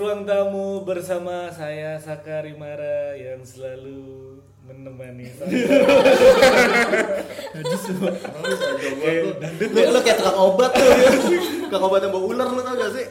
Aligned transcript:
ruang 0.00 0.24
tamu 0.24 0.80
bersama 0.88 1.52
saya 1.52 2.00
Saka 2.00 2.40
Rimara 2.40 3.12
yang 3.20 3.44
selalu 3.44 4.40
menemani 4.64 5.28
saya. 5.36 5.52
Lu, 9.60 9.80
lu 9.92 10.00
kayak 10.00 10.16
tukang 10.24 10.38
obat 10.40 10.70
tuh. 10.72 10.88
tukang 11.68 11.82
obat 11.84 12.00
yang 12.00 12.12
bawa 12.16 12.24
ular 12.32 12.48
lu 12.48 12.62
tau 12.64 12.74
gak 12.80 12.92
sih? 12.96 13.06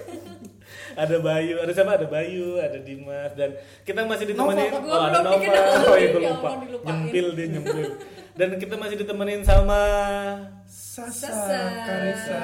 ada 1.00 1.16
Bayu, 1.22 1.56
ada 1.62 1.72
siapa? 1.72 1.96
Ada 1.96 2.08
Bayu, 2.10 2.60
ada 2.60 2.80
Dimas 2.82 3.32
dan 3.38 3.56
kita 3.88 4.04
masih 4.04 4.26
ditemani 4.34 4.68
Nova, 4.68 4.90
oh, 4.90 5.04
ada 5.08 5.20
Nova. 5.24 5.40
Oh, 5.88 5.96
iya, 5.96 6.10
Ya 6.12 6.20
lupa. 6.20 6.48
Allah, 6.50 6.60
dilupain. 6.66 6.92
Nyempil 6.92 7.28
dia 7.38 7.46
nyempil. 7.56 7.88
Dan 8.36 8.50
kita 8.60 8.76
masih 8.76 8.96
ditemenin 9.00 9.42
sama 9.46 9.82
Sasa, 10.68 11.32
Sasa. 11.32 11.60
Karisa. 11.88 12.44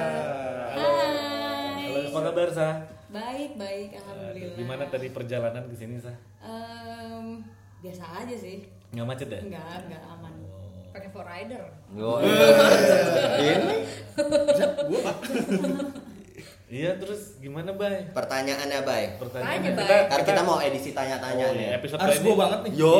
Hai. 0.72 1.92
Halo, 1.92 1.98
apa 2.08 2.20
kabar, 2.32 2.48
Sa? 2.54 2.95
Baik, 3.06 3.54
baik, 3.54 3.88
alhamdulillah. 3.96 4.56
Gimana 4.56 4.84
tadi 4.86 5.08
perjalanan 5.08 5.62
ke 5.64 5.74
sini, 5.74 5.94
Sa? 5.96 6.10
Em, 6.40 7.38
biasa 7.78 8.02
aja 8.16 8.34
sih. 8.34 8.66
Nggak 8.90 9.06
macet 9.06 9.28
ya? 9.28 9.40
Enggak, 9.40 9.62
enggak 9.84 10.02
aman. 10.08 10.34
pakai 10.88 11.12
for 11.12 11.28
rider 11.28 11.60
Oh, 11.92 12.24
ini 13.36 13.76
Iya, 16.66 16.96
terus 16.96 17.36
gimana, 17.38 17.70
Bay? 17.70 18.08
pertanyaannya, 18.10 18.80
Bay. 18.82 19.04
Tanya, 19.20 19.44
Bay. 19.60 19.76
kita, 19.76 19.82
Karena 20.08 20.24
kita 20.24 20.42
mau 20.42 20.58
edisi 20.58 20.90
tanya-tanya 20.90 21.44
oh, 21.46 21.52
iya, 21.52 21.60
nih. 21.60 21.68
episode 21.76 22.00
Harus 22.00 22.18
ini- 22.18 22.32
banget 22.34 22.60
nih. 22.64 22.72
Yo, 22.74 22.94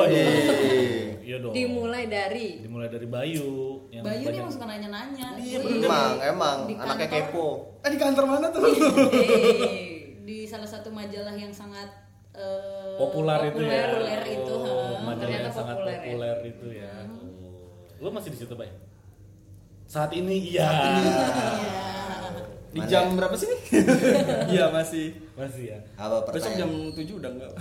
Iya 1.18 1.36
dong. 1.40 1.50
dimulai 1.50 2.06
dari 2.06 2.60
Dimulai 2.60 2.86
dari 2.86 3.08
Bayu 3.08 3.48
yang 3.90 4.04
Bayu 4.04 4.28
nih 4.28 4.38
emang 4.38 4.52
suka 4.52 4.66
nanya-nanya. 4.68 5.28
Iya, 5.34 5.58
Gue 5.58 5.82
emang, 5.82 6.12
emang 6.20 6.56
di 6.62 6.74
anaknya 6.76 7.08
kantor- 7.08 7.26
kepo. 7.26 7.46
Eh 7.80 7.90
di 7.90 7.98
kantor 7.98 8.24
mana 8.28 8.46
tuh? 8.46 8.62
Eh, 8.62 9.95
di 10.26 10.42
salah 10.42 10.66
satu 10.66 10.90
majalah 10.90 11.38
yang 11.38 11.54
sangat 11.54 11.86
eh, 12.34 12.98
populer 12.98 13.46
itu 13.46 13.62
ya. 13.62 13.86
populer 13.86 14.20
itu, 14.26 14.54
Oh, 14.58 14.98
majalah 15.06 15.22
Ternyata 15.22 15.38
yang 15.38 15.54
sangat 15.54 15.76
populer 15.78 16.36
ya. 16.42 16.50
itu 16.50 16.66
ya. 16.74 16.92
Oh. 17.06 18.02
Lo 18.02 18.10
masih 18.10 18.34
di 18.34 18.38
situ, 18.42 18.54
Bay? 18.58 18.74
Saat 19.86 20.10
ini 20.12 20.50
iya. 20.50 20.66
Di 22.74 22.82
Mana 22.84 22.90
jam 22.92 23.16
berapa 23.16 23.32
sih 23.38 23.48
nih? 23.48 23.60
Iya 24.52 24.68
masih. 24.68 25.16
Masih 25.32 25.64
ya. 25.72 25.78
Apa 25.96 26.28
Besok 26.28 26.52
jam 26.58 26.68
pertanyaan? 26.68 27.08
7 27.08 27.20
udah 27.22 27.30
enggak. 27.32 27.52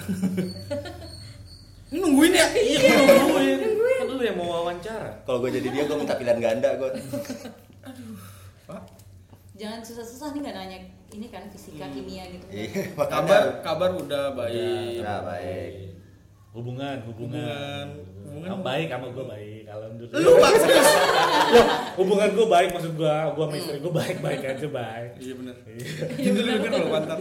Ini 1.93 1.97
nungguin 2.03 2.33
ya? 2.35 2.47
Iya, 2.51 2.79
kan 2.83 3.15
nungguin. 3.23 3.59
Kan 3.79 4.05
lu 4.11 4.23
yang 4.25 4.35
mau 4.35 4.59
wawancara. 4.59 5.23
Kalau 5.23 5.39
gue 5.39 5.55
jadi 5.55 5.67
dia, 5.71 5.83
gue 5.87 5.95
minta 5.95 6.19
pilihan 6.19 6.39
ganda 6.41 6.69
gue. 6.75 6.91
Pak, 8.67 8.81
Jangan 9.55 9.79
susah-susah 9.79 10.35
nih 10.35 10.39
nggak 10.43 10.55
nanya 10.57 10.79
ini 11.15 11.27
kan 11.31 11.43
fisika 11.47 11.87
kimia 11.87 12.27
gitu. 12.27 12.45
Iya, 12.51 12.91
kabar 12.95 13.23
makanya. 13.23 13.39
kabar 13.63 13.89
udah 13.95 14.23
baik. 14.35 14.99
Ya, 14.99 15.15
baik. 15.23 15.71
Hubungan, 16.55 16.97
hubungan. 17.07 17.85
Hubungan. 18.25 18.47
Kamu 18.47 18.63
baik 18.63 18.87
sama 18.91 19.07
gue 19.11 19.25
baik. 19.27 19.63
Alhamdulillah. 19.67 20.19
Lu? 20.19 20.31
Loh, 21.55 21.67
hubungan 21.99 22.29
gue 22.31 22.47
baik 22.47 22.69
maksud 22.75 22.93
gue, 22.95 23.15
gue 23.15 23.43
sama 23.47 23.55
istri 23.55 23.77
gue 23.79 23.93
baik 23.93 24.17
baik 24.23 24.41
aja 24.43 24.67
baik. 24.67 25.11
Iya 25.19 25.33
bener. 25.39 25.55
Iya. 25.67 25.87
Gitu 26.19 26.39
dulu 26.39 26.49
kan 26.59 26.71
kalau 26.71 26.89
pantar. 26.91 27.19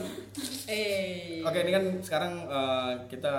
eh 0.70 1.42
Oke, 1.45 1.59
ini 1.67 1.70
kan 1.70 1.84
sekarang 2.03 2.33
eh, 2.47 2.91
kita 3.11 3.34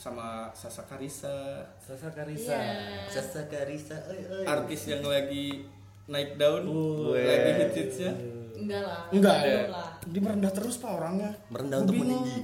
sama 0.00 0.48
Sasa 0.56 0.88
Karisa, 0.88 1.60
Sasa 1.76 2.08
Karisa. 2.12 2.56
Iya. 2.56 3.04
Sasa 3.12 3.44
Karisa, 3.52 3.96
oi, 4.08 4.20
oi. 4.24 4.44
artis 4.48 4.88
yang 4.88 5.04
lagi 5.04 5.68
naik 6.10 6.30
daun, 6.34 6.62
Wih. 6.66 7.22
lagi 7.22 7.50
hits 7.62 7.76
hitsnya. 7.78 8.12
Enggak 8.58 8.82
lah. 8.82 9.00
Enggak 9.14 9.36
ya. 9.46 9.60
lah. 9.70 9.90
Dia 10.04 10.20
merendah 10.20 10.52
terus 10.52 10.74
pak 10.82 10.90
orangnya. 10.90 11.32
Merendah 11.48 11.78
Gua 11.80 11.84
untuk 11.86 11.96
meninggi. 12.02 12.38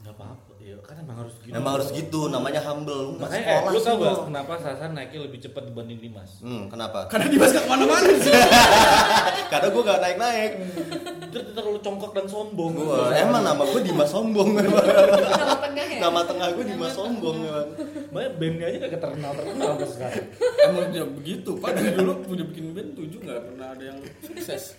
Gak 0.00 0.14
apa-apa, 0.16 0.49
ya 0.60 0.76
kan 0.84 0.94
emang 1.00 1.16
harus 1.24 1.34
gitu. 1.40 1.52
Emang 1.56 1.72
harus 1.80 1.88
gitu, 1.90 2.20
namanya 2.28 2.60
humble. 2.62 3.16
Makanya 3.16 3.42
eh, 3.42 3.56
sekolah 3.56 3.72
lu 3.72 3.80
tau 3.80 3.96
gak 3.96 4.14
kenapa 4.28 4.52
Sasa 4.60 4.84
naiknya 4.92 5.20
lebih 5.24 5.38
cepat 5.40 5.62
dibanding 5.72 5.98
Dimas? 5.98 6.30
Hmm, 6.44 6.68
kenapa? 6.68 7.08
Karena 7.08 7.26
Dimas 7.32 7.50
gak 7.50 7.64
ke 7.64 7.70
mana-mana 7.70 8.10
sih. 8.20 8.32
Karena 9.52 9.66
gue 9.72 9.82
gak 9.82 10.00
naik-naik. 10.04 10.52
Dia 11.30 11.40
terlalu 11.54 11.78
congkak 11.80 12.10
dan 12.12 12.26
sombong. 12.26 12.72
Gua, 12.74 13.14
emang 13.14 13.42
nama 13.46 13.62
gue 13.62 13.80
Dimas 13.86 14.10
Sombong 14.10 14.50
memang. 14.50 14.82
nama 14.82 15.56
tengah 15.62 15.84
ya 15.86 15.98
Nama 16.02 16.20
tengah 16.26 16.48
gue 16.58 16.64
Dimas 16.66 16.92
Sombong 16.92 17.36
memang. 17.38 17.66
Makanya 18.10 18.30
bandnya 18.36 18.64
aja 18.66 18.76
gak 18.82 18.92
terkenal 18.98 19.30
terkenal 19.38 19.68
sampai 19.78 19.88
sekarang. 19.94 20.26
Emang 20.66 20.86
dia 20.90 21.04
begitu 21.06 21.50
pak 21.62 21.70
dari 21.78 21.90
dulu 21.94 22.12
punya 22.26 22.44
bikin 22.50 22.74
band 22.74 22.90
tujuh 22.98 23.18
nggak 23.22 23.40
pernah 23.46 23.66
ada 23.70 23.84
yang 23.94 23.98
sukses. 24.18 24.74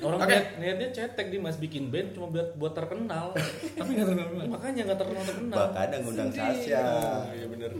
Orang 0.00 0.24
niat, 0.24 0.56
niatnya 0.56 0.88
cetek 0.90 1.28
Dimas 1.28 1.60
bikin 1.60 1.92
band 1.92 2.16
cuma 2.16 2.32
buat 2.32 2.56
buat 2.56 2.72
terkenal. 2.72 3.36
Tapi 3.76 3.90
nggak 3.92 4.08
terkenal 4.08 4.48
Makanya 4.48 4.80
gak 4.88 4.96
terkenal 4.96 5.03
terkenal. 5.12 5.56
Makanya 5.56 5.96
ngundang 6.00 6.30
Sasha. 6.32 6.84
Iya 7.32 7.46
bener. 7.50 7.70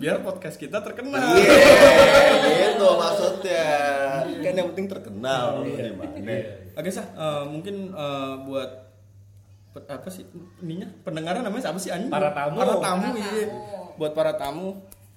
Biar 0.00 0.16
podcast 0.24 0.56
kita 0.56 0.80
terkenal. 0.80 1.36
Iya, 1.36 1.56
gitu 2.76 2.88
maksudnya. 2.96 3.68
Kan 4.40 4.54
yang 4.56 4.68
penting 4.72 4.86
terkenal. 4.88 5.64
Iya. 5.66 5.92
Gimana? 5.96 6.42
Oke 6.78 6.88
sah, 6.88 7.06
eh, 7.06 7.44
mungkin 7.50 7.92
eh, 7.92 8.34
buat 8.48 8.70
apa 9.70 10.10
sih 10.10 10.26
ininya 10.66 10.90
pendengaran 11.06 11.46
namanya 11.46 11.70
apa 11.70 11.78
sih 11.78 11.94
anjing? 11.94 12.10
Para 12.10 12.34
tamu. 12.34 12.58
Para 12.58 12.76
tamu, 12.82 13.06
Para 13.06 13.18
iya. 13.18 13.46
tamu. 13.46 13.94
Buat 14.00 14.12
para 14.16 14.32
tamu. 14.34 14.68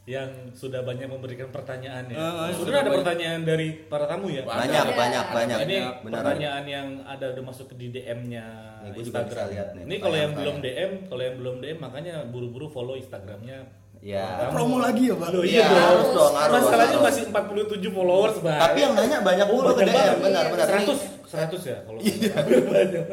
Yang 0.04 0.28
sudah 0.52 0.84
banyak 0.84 1.08
memberikan 1.08 1.48
pertanyaan 1.48 2.04
ya. 2.12 2.18
Eh, 2.18 2.28
Sudah 2.52 2.60
sudah 2.60 2.76
ada 2.76 2.84
banyak. 2.84 2.98
pertanyaan 3.00 3.42
dari 3.42 3.68
para 3.88 4.04
tamu 4.04 4.28
ya. 4.28 4.44
Banyak, 4.44 4.84
Ada. 4.84 4.94
banyak, 4.94 5.26
banyak. 5.32 5.58
Ini 5.64 5.78
Beneran. 5.80 6.04
pertanyaan 6.04 6.64
yang 6.68 6.88
ada 7.08 7.26
udah 7.32 7.44
masuk 7.46 7.66
ke 7.72 7.76
di 7.78 7.88
DM-nya 7.90 8.46
juga 8.92 9.24
bisa 9.24 9.48
lihat 9.48 9.68
nih, 9.74 9.84
Ini 9.88 9.96
kalau 9.98 10.18
yang 10.20 10.32
belum. 10.36 10.56
DM, 10.60 10.92
kalau 11.08 11.22
yang 11.24 11.36
belum 11.40 11.56
DM 11.58 11.78
makanya 11.80 12.16
buru-buru 12.28 12.68
follow 12.68 12.94
Instagramnya. 12.94 13.64
Ya. 14.04 14.44
Tamu. 14.44 14.52
Promo 14.52 14.78
lagi 14.84 15.08
ya, 15.08 15.16
Pak? 15.16 15.28
Loh, 15.32 15.44
Iya, 15.48 15.64
harus 15.64 16.10
dong, 16.12 16.36
harus. 16.36 16.54
Masalahnya 16.60 16.92
harus. 16.92 17.08
masih 17.08 17.24
47 17.32 17.88
followers, 17.90 18.38
Bang. 18.44 18.60
Tapi 18.60 18.78
yang 18.84 18.94
nanya 18.94 19.18
banyak 19.24 19.48
mulu 19.48 19.72
ke 19.72 19.76
Banyak 19.80 19.88
DM, 19.88 19.96
banget. 19.96 20.18
benar, 20.20 20.46
benar. 20.52 20.68
100, 20.84 21.00
100 21.24 21.64
ya 21.64 21.78
kalau 21.80 22.00
banyak. 22.76 23.06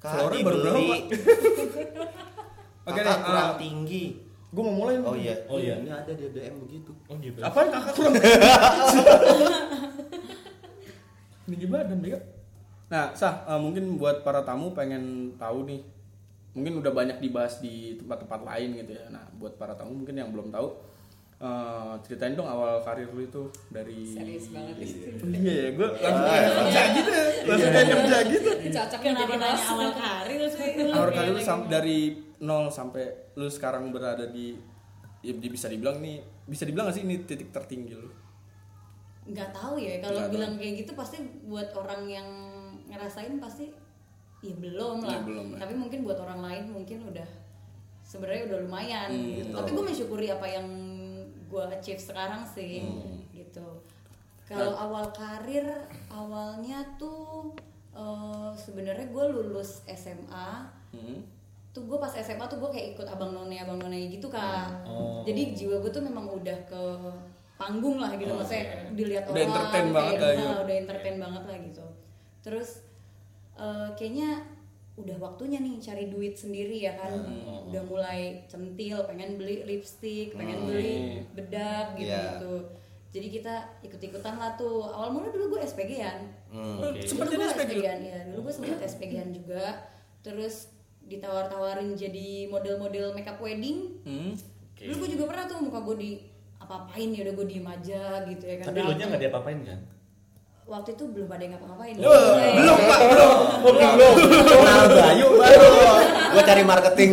Followernya 0.00 0.32
Kali 0.32 0.38
baru 0.40 0.58
berapa. 0.58 0.94
Oke 2.88 3.00
kurang 3.04 3.20
eh, 3.46 3.58
tinggi. 3.60 4.04
Gue 4.52 4.62
mau 4.68 4.76
mulai. 4.84 5.00
Oh 5.00 5.16
iya. 5.16 5.34
Oh 5.48 5.56
iya. 5.56 5.80
Ini 5.80 5.88
ada 5.88 6.12
di 6.12 6.28
DM 6.28 6.56
begitu. 6.68 6.92
Oh 7.08 7.16
gitu. 7.16 7.40
Apa 7.40 7.58
yang 7.64 7.72
kakak 7.72 7.92
kurang? 7.96 8.14
Tinggi 11.48 11.66
badan 11.68 11.98
dia. 12.04 12.20
Nah, 12.92 13.16
sah 13.16 13.48
eh, 13.48 13.60
mungkin 13.60 13.96
buat 13.96 14.20
para 14.20 14.44
tamu 14.44 14.76
pengen 14.76 15.34
tahu 15.40 15.64
nih. 15.64 15.80
Mungkin 16.52 16.84
udah 16.84 16.92
banyak 16.92 17.24
dibahas 17.24 17.64
di 17.64 17.96
tempat-tempat 17.96 18.44
lain 18.44 18.76
gitu 18.84 18.92
ya. 18.92 19.08
Nah, 19.08 19.24
buat 19.40 19.56
para 19.56 19.72
tamu 19.72 19.96
mungkin 20.04 20.20
yang 20.20 20.28
belum 20.28 20.52
tahu 20.52 20.91
eh, 21.42 21.92
ceritain 22.06 22.38
dong 22.38 22.46
awal 22.46 22.78
karir 22.80 23.10
lu 23.10 23.26
itu 23.26 23.42
dari 23.66 24.06
Serius 24.06 24.46
banget 24.54 24.78
ya. 24.78 24.86
Iya 25.26 25.52
ya, 25.52 25.68
gue 25.74 25.88
langsung 25.90 26.22
kayak 26.24 26.52
kerja 26.54 26.82
gitu 26.94 27.10
ya. 27.10 27.24
Langsung 27.42 27.70
kayak 27.74 27.88
kerja 27.90 28.18
gitu. 28.30 28.50
Kenapa 29.02 29.02
jadi 29.02 29.34
nanya 29.42 29.62
awal 29.66 29.90
karir 29.98 30.40
sih? 30.46 30.70
Awal 30.86 31.10
karir 31.10 31.32
lu 31.34 31.42
dari 31.74 31.98
nol 32.42 32.66
sampai 32.70 33.04
lu 33.34 33.46
sekarang 33.50 33.90
berada 33.90 34.26
di 34.30 34.54
ya 35.22 35.32
bisa 35.34 35.70
dibilang 35.70 36.02
nih 36.02 36.18
bisa 36.42 36.66
dibilang 36.66 36.90
gak 36.90 36.98
sih 36.98 37.04
ini 37.06 37.22
titik 37.26 37.50
tertinggi 37.50 37.94
lu? 37.94 38.10
Nggak 39.22 39.54
tahu 39.54 39.78
ya 39.78 40.02
kalau 40.02 40.26
bilang 40.30 40.58
kayak 40.58 40.82
gitu 40.82 40.98
pasti 40.98 41.22
buat 41.46 41.70
orang 41.78 42.10
yang 42.10 42.28
ngerasain 42.90 43.38
pasti 43.38 43.70
ya 44.42 44.54
belum 44.58 45.06
lah. 45.06 45.14
Ya, 45.14 45.20
belum 45.22 45.46
lah. 45.54 45.58
Tapi 45.62 45.74
mungkin 45.78 46.02
buat 46.02 46.18
orang 46.18 46.42
lain 46.42 46.64
mungkin 46.74 47.06
udah 47.06 47.28
sebenarnya 48.02 48.50
udah 48.50 48.58
lumayan 48.66 49.08
Hmm, 49.14 49.22
gitu. 49.22 49.46
gitu. 49.46 49.54
Tapi 49.54 49.68
gue 49.70 49.84
mensyukuri 49.86 50.26
apa 50.34 50.46
yang 50.50 50.66
gue 51.52 51.62
achieve 51.68 52.00
sekarang 52.00 52.40
sih 52.42 52.80
Hmm. 52.80 53.20
gitu. 53.30 53.68
Kalau 54.42 54.72
awal 54.74 55.12
karir 55.12 55.68
awalnya 56.08 56.80
tuh 56.96 57.52
eh, 57.92 58.50
sebenarnya 58.54 59.04
gue 59.06 59.24
lulus 59.30 59.84
SMA 59.86 60.48
Hmm. 60.90 61.20
tuh 61.70 61.84
gue 61.84 61.96
pas 61.96 62.08
SMA 62.10 62.44
tuh 62.46 62.56
gue 62.56 62.70
kayak 62.70 62.88
ikut 62.92 63.04
abang 63.06 63.32
none 63.32 63.52
abang 63.54 63.76
none 63.76 63.96
gitu 64.08 64.28
kak 64.28 64.68
Oh. 64.84 65.20
jadi 65.22 65.52
jiwa 65.52 65.76
gue 65.78 65.88
tuh 65.88 66.00
memang 66.00 66.24
udah 66.26 66.56
ke 66.64 66.82
panggung 67.54 67.96
lah 67.96 68.12
gitu 68.12 68.32
maksudnya 68.32 68.64
dilihat 68.92 69.24
Udah 69.24 69.32
orang 69.32 69.48
entertain 69.48 69.72
kayak 69.72 69.94
banget 69.94 70.12
lah, 70.12 70.12
gitu, 70.12 70.40
gitu. 70.42 70.56
udah 70.64 70.76
entertain 70.78 71.16
banget 71.16 71.42
lah 71.46 71.56
gitu 71.60 71.84
terus 72.42 72.70
eh, 73.54 73.88
kayaknya 73.94 74.30
udah 74.94 75.16
waktunya 75.18 75.56
nih 75.56 75.76
cari 75.78 76.04
duit 76.06 76.34
sendiri 76.34 76.76
ya 76.78 76.92
kan 76.94 77.16
udah 77.64 77.82
mulai 77.82 78.20
centil 78.44 79.00
pengen 79.02 79.34
beli 79.34 79.64
lipstick 79.64 80.32
pengen 80.32 80.64
beli 80.64 81.24
bedak 81.32 81.96
gitu 81.96 82.06
Iya. 82.06 82.36
gitu 82.36 82.54
jadi 83.10 83.26
kita 83.30 83.54
ikut-ikutan 83.82 84.34
lah 84.34 84.52
tuh 84.54 84.84
awal 84.84 85.08
mula 85.10 85.28
dulu 85.28 85.56
gue 85.56 85.60
SPG-an 85.62 86.44
Hmm. 86.48 86.76
Oke. 86.78 87.00
Sempet 87.02 87.28
gue 87.30 87.40
SPG? 87.40 87.72
SPG-an 87.72 88.00
ya 88.02 88.18
dulu 88.26 88.38
gue 88.42 88.54
sempet 88.54 88.76
SPG-an 88.92 89.30
juga 89.30 89.64
terus 90.20 90.68
ditawar-tawarin 91.02 91.92
jadi 91.92 92.46
model-model 92.46 93.12
makeup 93.12 93.36
wedding 93.38 93.96
Hmm. 94.02 94.36
Oke. 94.70 94.84
dulu 94.84 94.94
gue 94.98 95.16
juga 95.16 95.24
pernah 95.26 95.44
tuh 95.46 95.58
muka 95.62 95.80
gue 95.82 95.96
di 95.98 96.10
apa-apain 96.58 97.08
ya 97.10 97.20
udah 97.22 97.34
gue 97.34 97.46
diem 97.48 97.64
aja 97.66 98.02
gitu 98.24 98.44
ya 98.44 98.56
kan 98.60 98.66
Tapi 98.66 98.78
lu 98.78 98.92
nya 98.92 99.04
nggak 99.06 99.22
diapa-apain 99.22 99.60
kan? 99.62 99.80
waktu 100.62 100.94
itu 100.94 101.04
belum 101.04 101.26
ada 101.26 101.42
yang 101.42 101.52
ngapa-ngapain 101.52 101.94
Wah, 101.98 102.38
belum 102.54 102.78
pak 102.78 103.00
belum. 103.04 103.41
Oh 103.62 103.72
belum. 103.72 104.14
Kenal 104.42 104.84
Bayu 104.88 105.26
baru. 105.38 105.70
Gua 106.32 106.42
cari 106.42 106.62
marketing. 106.62 107.12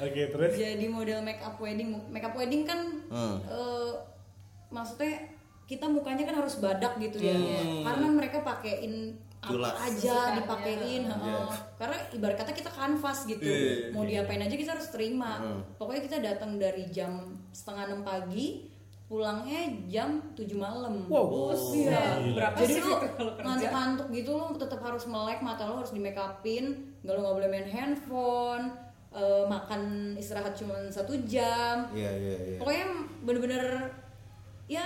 Oke, 0.00 0.22
terus? 0.30 0.52
Jadi 0.54 0.86
model 0.86 1.20
make 1.20 1.40
up 1.40 1.56
wedding 1.56 1.96
make 2.08 2.24
up 2.24 2.34
wedding 2.34 2.64
kan 2.64 2.80
Hmm. 3.08 3.36
eh, 3.40 3.92
maksudnya 4.68 5.32
kita 5.64 5.88
mukanya 5.88 6.28
kan 6.28 6.36
harus 6.40 6.58
badak 6.58 6.98
gitu 6.98 7.20
ya. 7.20 7.36
Karena 7.82 8.06
mereka 8.10 8.40
pakein 8.40 9.16
apa 9.44 9.76
aja 9.76 10.40
dipakein 10.40 11.04
heeh. 11.04 11.44
karena 11.76 11.96
ibarat 12.12 12.36
kata 12.38 12.52
kita 12.52 12.72
kanvas 12.72 13.28
gitu. 13.28 13.44
Mau 13.92 14.04
diapain 14.04 14.40
aja 14.40 14.52
kita 14.52 14.72
harus 14.72 14.88
terima. 14.88 15.40
Pokoknya 15.76 16.02
kita 16.02 16.18
datang 16.20 16.56
dari 16.56 16.88
jam 16.88 17.32
setengah 17.52 17.92
enam 17.92 18.00
pagi 18.02 18.72
pulangnya 19.04 19.60
jam 19.84 20.16
7 20.32 20.48
malam 20.54 21.04
Wow. 21.06 21.52
iya. 21.70 22.16
Berapa 22.26 22.56
jadi 22.56 22.74
sih 22.74 22.82
ngantuk-ngantuk 23.38 24.08
gitu 24.10 24.30
lo 24.32 24.48
tetap 24.54 24.80
harus 24.80 25.04
melek 25.04 25.38
mata 25.38 25.64
lo 25.64 25.78
harus 25.78 25.90
di 25.90 26.00
make 26.00 26.16
upin 26.16 26.72
nggak 27.00 27.12
lo 27.12 27.20
nggak 27.20 27.36
boleh 27.36 27.50
main 27.50 27.68
handphone 27.68 28.72
eh, 29.10 29.44
makan 29.46 29.80
istirahat 30.14 30.52
cuma 30.52 30.74
satu 30.88 31.14
jam 31.22 31.86
Iya, 31.90 32.10
iya, 32.12 32.36
iya. 32.46 32.58
pokoknya 32.58 32.86
bener-bener 33.22 33.64
ya 34.64 34.84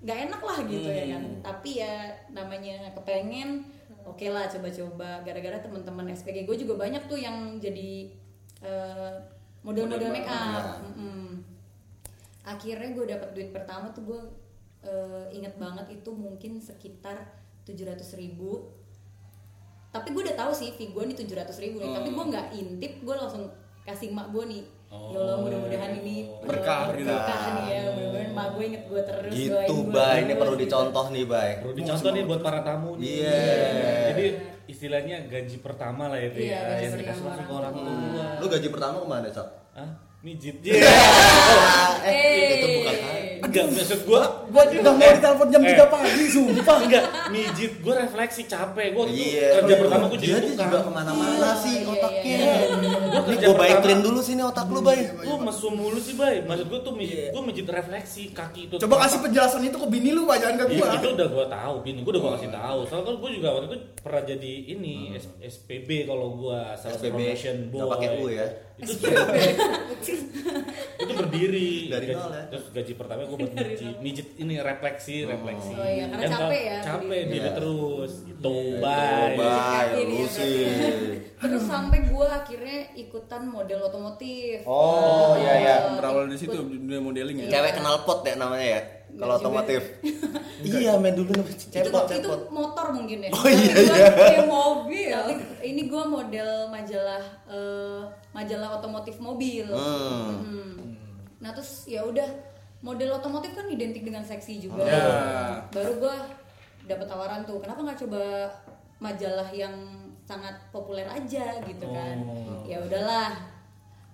nggak 0.00 0.18
enak 0.26 0.40
lah 0.40 0.58
gitu 0.64 0.84
ya 0.84 1.04
kan 1.10 1.22
Hmm. 1.22 1.40
tapi 1.40 1.70
ya 1.76 1.94
namanya 2.28 2.90
kepengen 2.92 3.62
oke 4.02 4.26
lah 4.26 4.44
coba-coba 4.44 5.22
gara-gara 5.22 5.56
teman-teman 5.56 6.10
SPG 6.10 6.42
gue 6.42 6.56
juga 6.58 6.74
banyak 6.76 7.04
tuh 7.04 7.16
yang 7.16 7.36
jadi 7.56 8.10
eh, 8.58 9.12
model-model 9.62 10.02
Model 10.02 10.12
make 10.12 10.26
ya. 10.26 10.34
up 10.34 10.80
Mm-mm. 10.82 11.39
Akhirnya 12.50 12.90
gue 12.90 13.06
dapat 13.06 13.30
duit 13.30 13.54
pertama 13.54 13.94
tuh 13.94 14.02
gue 14.02 14.20
eh, 14.82 15.24
inget 15.30 15.54
banget 15.54 15.86
itu 15.94 16.10
mungkin 16.10 16.58
sekitar 16.58 17.30
700 17.62 17.94
ribu 18.18 18.74
tapi 19.90 20.10
gue 20.10 20.22
udah 20.26 20.38
tahu 20.38 20.50
sih 20.50 20.74
fee 20.74 20.90
gue 20.90 21.02
nih 21.04 21.14
700 21.14 21.62
ribu 21.62 21.78
nih 21.78 21.90
tapi 21.94 22.08
gue 22.10 22.24
nggak 22.26 22.46
intip 22.54 22.92
gue 23.02 23.14
langsung 23.14 23.46
kasih 23.82 24.10
mak 24.10 24.30
gue 24.30 24.44
nih 24.46 24.62
ya 24.90 25.18
Allah 25.18 25.38
mudah-mudahan 25.38 25.92
ini 26.02 26.26
Berkah 26.42 26.90
gitu. 26.94 27.06
berkah 27.06 27.38
nih 27.54 27.66
ya 27.70 27.80
mudah-mudahan 27.88 28.30
mak 28.34 28.48
gue 28.54 28.64
inget 28.66 28.84
gue 28.86 29.02
terus 29.06 29.30
Gitu, 29.30 29.76
Bay. 29.86 30.26
Ini 30.26 30.34
perlu 30.34 30.56
dicontoh 30.58 31.06
nih, 31.14 31.24
Bay. 31.26 31.50
perlu 31.62 31.74
dicontoh 31.78 32.10
nih 32.10 32.22
buat 32.26 32.40
para 32.42 32.60
tamu 32.66 32.98
nih. 32.98 33.22
Iya. 33.22 33.38
Jadi 34.10 34.26
istilahnya 34.66 35.16
gaji 35.26 35.56
pertama 35.58 36.10
lah 36.10 36.18
itu 36.18 36.42
Iya, 36.42 36.50
ya, 36.50 36.60
gaji 36.66 36.82
yang 36.82 36.94
dikasih 36.98 37.06
pertama 37.22 37.26
langsung 37.30 37.46
ke 37.46 37.54
orang 37.54 37.74
tua. 37.74 38.26
Lu 38.38 38.46
gaji 38.46 38.68
pertama 38.70 38.96
ke 38.98 39.06
mana, 39.06 39.28
Cok? 39.30 39.48
Hah? 39.74 39.90
Mijit. 40.20 40.60
eh, 42.02 42.52
itu 42.52 42.66
bukan 42.76 42.94
Enggak 43.40 43.64
maksud 43.72 44.00
gua 44.04 44.22
Gua 44.46 44.62
udah 44.68 44.92
mau 44.92 45.10
ditelepon 45.10 45.48
jam 45.48 45.62
Eh. 45.62 45.72
3 45.72 45.88
pagi, 45.88 46.24
sumpah. 46.28 46.76
enggak 46.78 47.04
mijit 47.30 47.72
gua 47.80 47.94
refleksi 47.98 48.44
capek 48.44 48.92
gua 48.92 49.08
tuh 49.08 49.16
Iya. 49.16 49.48
kerja 49.58 49.74
pertama 49.80 50.04
gua 50.06 50.18
dia 50.18 50.28
jadi 50.34 50.48
tukang. 50.50 50.68
juga 50.68 50.78
ke 50.78 50.90
mana-mana 50.92 51.48
sih 51.56 51.74
iya, 51.74 51.88
otaknya. 51.88 52.36
iya, 52.36 52.52
Gua 52.60 53.22
kerja 53.24 53.36
gue 53.40 53.48
pertama- 53.48 53.60
baiklin 53.64 54.00
dulu 54.02 54.20
sini 54.20 54.42
otak 54.44 54.66
lu, 54.66 54.80
Bay. 54.80 55.00
Lu 55.18 55.34
mesum 55.40 55.72
mulu 55.72 55.98
sih, 55.98 56.14
Bay. 56.14 56.36
Maksud 56.42 56.66
gua 56.68 56.80
tuh 56.80 56.92
mijit, 56.92 57.32
gua 57.32 57.42
mijit 57.42 57.64
refleksi 57.66 58.22
kaki 58.30 58.60
itu. 58.68 58.74
Coba 58.76 58.94
kasih 59.00 59.18
penjelasan 59.20 59.62
itu 59.64 59.76
ke 59.78 59.88
bini 59.88 60.10
lu, 60.12 60.22
Pak, 60.22 60.36
jangan 60.38 60.56
ke 60.58 60.64
Iya, 60.68 60.78
gua. 60.78 60.88
itu 60.94 61.08
udah 61.10 61.28
gua 61.30 61.46
tahu, 61.48 61.74
bini 61.80 61.98
gua 62.00 62.12
udah 62.12 62.22
gua 62.22 62.32
kasih 62.36 62.50
tahu. 62.52 62.78
Soalnya 62.84 63.06
kan 63.06 63.14
gua 63.16 63.30
juga 63.32 63.48
waktu 63.50 63.66
itu 63.66 63.76
pernah 63.98 64.22
jadi 64.26 64.52
ini 64.68 64.94
S- 65.16 65.32
SPB 65.40 65.88
kalau 66.04 66.28
gua 66.34 66.76
sales 66.76 67.00
SPB, 67.00 67.08
promotion 67.16 67.56
boy. 67.68 67.88
pakai 67.88 68.08
U 68.14 68.26
ya? 68.28 68.46
Itu 68.80 70.12
itu 71.00 71.12
berdiri 71.14 71.88
Dari 71.88 72.06
gaji, 72.06 72.16
nol 72.18 72.30
ya? 72.30 72.44
terus 72.50 72.64
gaji 72.70 72.92
pertama 72.92 73.20
gue 73.22 73.36
buat 73.38 73.52
mijit, 73.52 73.94
mijit 74.00 74.28
ini 74.36 74.54
refleksi 74.58 75.24
refleksi 75.24 75.72
Oh 75.72 75.86
iya, 75.86 76.04
karena 76.06 76.28
capek 76.30 76.60
ya, 76.62 76.78
capek 76.82 77.20
diri 77.26 77.40
Iya. 77.40 77.52
terus 77.54 78.12
gitu 78.22 78.40
Oh, 78.42 78.76
bye 78.80 79.96
dia, 79.96 80.26
sih. 80.26 80.64
terus 81.34 81.62
sampai 81.62 81.98
gue 82.04 82.26
akhirnya 82.26 82.78
ikutan 82.94 83.42
model 83.44 83.80
otomotif 83.82 84.60
Oh, 84.64 85.36
iya, 85.36 85.52
iya. 85.58 85.74
Berawal 85.96 86.28
dari 86.28 86.38
situ 86.38 86.56
dunia 86.56 87.00
modeling 87.00 87.36
ya. 87.40 87.48
Cewek 87.50 87.72
kenal 87.74 88.04
pot 88.04 88.20
ya 88.22 88.36
namanya 88.36 88.66
ya? 88.70 88.82
Kalau 89.12 89.34
otomotif. 89.36 89.82
iya, 90.62 90.92
main 90.94 91.12
dulu 91.12 91.32
itu 91.42 91.68
cepot, 91.68 92.04
itu 92.06 92.20
cepot. 92.20 92.40
motor 92.48 92.86
mungkin 92.90 93.18
ya 93.20 93.28
Oh, 93.30 93.44
iya, 93.44 93.74
iya. 93.74 94.06
kayak 94.10 94.44
mobil 94.46 95.08
Tapi 95.10 95.34
ini 95.62 95.82
gue 95.86 96.02
model 96.06 96.48
majalah 96.68 97.22
eh, 97.46 98.00
majalah 98.30 98.68
otomotif 98.76 99.16
mobil 99.18 99.66
Hmm. 99.66 100.36
Hmm. 100.38 100.72
nah 101.36 101.50
terus 101.50 101.84
ya 101.84 102.00
udah 102.02 102.28
model 102.80 103.12
otomotif 103.14 103.52
kan 103.52 103.64
identik 103.66 104.00
dengan 104.02 104.20
seksi 104.20 104.60
juga 104.62 104.84
Ya. 104.84 105.04
baru 105.68 105.96
gue 105.96 106.16
dapet 106.86 107.06
tawaran 107.06 107.42
tuh 107.42 107.56
kenapa 107.58 107.80
nggak 107.82 108.00
coba 108.00 108.48
majalah 108.98 109.48
yang 109.48 109.72
sangat 110.22 110.52
populer 110.68 111.04
aja 111.06 111.56
gitu 111.58 111.86
kan 111.86 112.16
ya 112.62 112.76
udahlah 112.78 113.32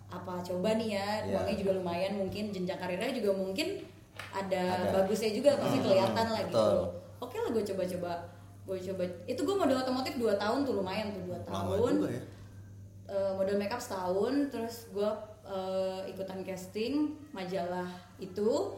apa 0.07 0.39
coba 0.41 0.75
nih 0.75 0.95
ya 0.95 1.09
Ya. 1.25 1.35
uangnya 1.35 1.57
juga 1.57 1.73
lumayan 1.75 2.15
mungkin 2.17 2.49
jenjang 2.49 2.77
karirnya 2.77 3.11
juga 3.13 3.35
mungkin 3.35 3.83
ada, 4.33 4.63
Ada. 4.83 4.91
bagusnya 4.93 5.31
juga 5.33 5.57
pasti 5.57 5.79
kelihatan 5.81 6.27
lah 6.29 6.43
gitu. 6.45 6.69
oke 7.17 7.37
lah 7.37 7.51
gue 7.53 7.65
coba-coba 7.65 8.13
gue 8.67 8.79
coba. 8.93 9.03
Itu 9.31 9.47
gue 9.47 9.55
model 9.55 9.79
otomotif 9.79 10.19
2 10.19 10.43
tahun 10.43 10.67
tuh 10.67 10.75
lumayan 10.83 11.15
tuh 11.15 11.23
2 11.31 11.47
Lama 11.47 11.71
tahun. 11.79 11.93
juga 12.03 12.11
ya. 12.11 12.23
Eh, 13.07 13.33
model 13.39 13.57
makeup 13.63 13.79
setahun 13.79 14.51
terus 14.51 14.91
gue 14.91 15.07
eh, 15.47 16.11
ikutan 16.11 16.43
casting 16.43 17.15
majalah 17.31 17.87
itu. 18.19 18.75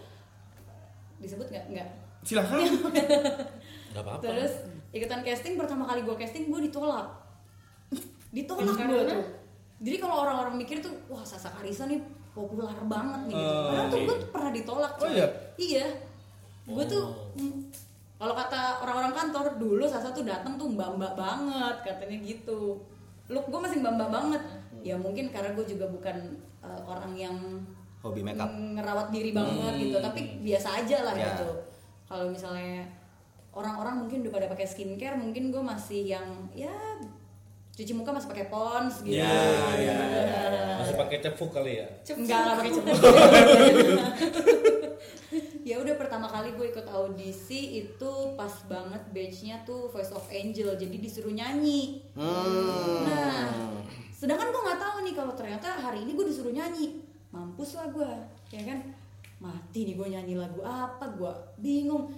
Disebut 1.19 1.49
nggak? 1.49 1.65
Nggak. 1.73 1.89
Silahkan. 2.21 2.61
nggak 3.97 4.05
apa-apa. 4.05 4.21
Terus 4.21 4.53
ikutan 4.93 5.25
casting 5.25 5.57
pertama 5.57 5.89
kali 5.89 6.05
gue 6.05 6.17
casting 6.21 6.53
gue 6.53 6.61
ditolak. 6.69 7.09
Ditolak 8.29 8.77
gue 8.77 9.03
tuh. 9.09 9.25
Jadi 9.79 9.97
kalau 9.97 10.21
orang-orang 10.27 10.61
mikir 10.61 10.85
tuh 10.85 10.93
wah 11.09 11.25
Sasa 11.25 11.49
Karisa 11.49 11.89
nih 11.89 12.03
populer 12.39 12.71
banget 12.87 13.21
nih 13.27 13.35
gitu. 13.35 13.59
Padahal 13.67 13.87
tuh 13.89 13.99
gue 13.99 14.17
tuh 14.17 14.29
pernah 14.31 14.53
ditolak 14.55 14.93
Oh, 14.97 15.09
iya? 15.09 15.27
iya. 15.59 15.87
Gue 16.65 16.85
tuh 16.85 17.05
mm, 17.35 17.55
kalau 18.15 18.35
kata 18.35 18.61
orang-orang 18.83 19.15
kantor 19.15 19.47
dulu 19.57 19.85
Sasa 19.85 20.11
tuh 20.11 20.23
datang 20.23 20.55
tuh 20.55 20.71
mbak-mbak 20.71 21.15
banget 21.15 21.77
katanya 21.83 22.17
gitu. 22.21 22.79
Look 23.27 23.47
gue 23.47 23.59
masih 23.59 23.83
mbak-mbak 23.83 24.09
banget. 24.09 24.43
Ya 24.81 24.95
mungkin 24.95 25.29
karena 25.29 25.51
gue 25.53 25.67
juga 25.67 25.87
bukan 25.87 26.17
eh, 26.63 26.81
orang 26.87 27.13
yang 27.13 27.37
Hobi 27.99 28.23
makeup. 28.23 28.47
ngerawat 28.55 29.11
diri 29.11 29.35
banget 29.35 29.75
gitu. 29.77 29.99
Tapi 29.99 30.21
biasa 30.41 30.69
aja 30.79 31.03
lah 31.03 31.15
Ya. 31.15 31.35
gitu. 31.35 31.51
Kalau 32.07 32.31
misalnya 32.31 32.87
orang-orang 33.51 34.07
mungkin 34.07 34.23
udah 34.23 34.33
pada 34.33 34.47
pakai 34.47 34.65
skincare 34.65 35.19
mungkin 35.19 35.51
gue 35.51 35.59
masih 35.59 36.15
yang 36.15 36.29
ya 36.55 36.71
cuci 37.79 37.95
muka 37.95 38.11
masih 38.11 38.27
pakai 38.35 38.51
pons 38.51 39.07
gitu. 39.07 39.23
Ya 39.23 39.39
ya 39.79 39.99
masih 40.83 40.99
pakai 40.99 41.23
cepuk 41.23 41.55
kali 41.55 41.79
ya? 41.79 41.87
Enggak 42.11 42.41
lah 42.43 42.55
pakai 42.59 42.73
cepuk 42.75 42.99
ya 45.69 45.77
udah 45.79 45.95
pertama 46.01 46.27
kali 46.27 46.57
gue 46.57 46.67
ikut 46.73 46.89
audisi 46.91 47.85
itu 47.85 48.13
pas 48.35 48.51
banget 48.67 49.05
batchnya 49.13 49.63
tuh 49.63 49.87
Voice 49.93 50.11
of 50.11 50.27
Angel 50.33 50.75
jadi 50.75 50.97
disuruh 50.99 51.31
nyanyi. 51.31 52.09
Hmm. 52.17 53.05
Nah, 53.07 53.47
sedangkan 54.11 54.49
gue 54.49 54.63
nggak 54.65 54.81
tahu 54.81 54.97
nih 55.05 55.15
kalau 55.15 55.37
ternyata 55.37 55.69
hari 55.77 56.09
ini 56.09 56.17
gue 56.17 56.27
disuruh 56.27 56.51
nyanyi, 56.51 57.05
mampus 57.31 57.77
lah 57.77 57.93
gue, 57.93 58.11
ya 58.49 58.65
kan? 58.65 58.81
Mati 59.45 59.87
nih 59.87 59.95
gue 59.95 60.09
nyanyi 60.09 60.35
lagu 60.41 60.65
apa? 60.65 61.05
Gue 61.15 61.31
bingung. 61.61 62.11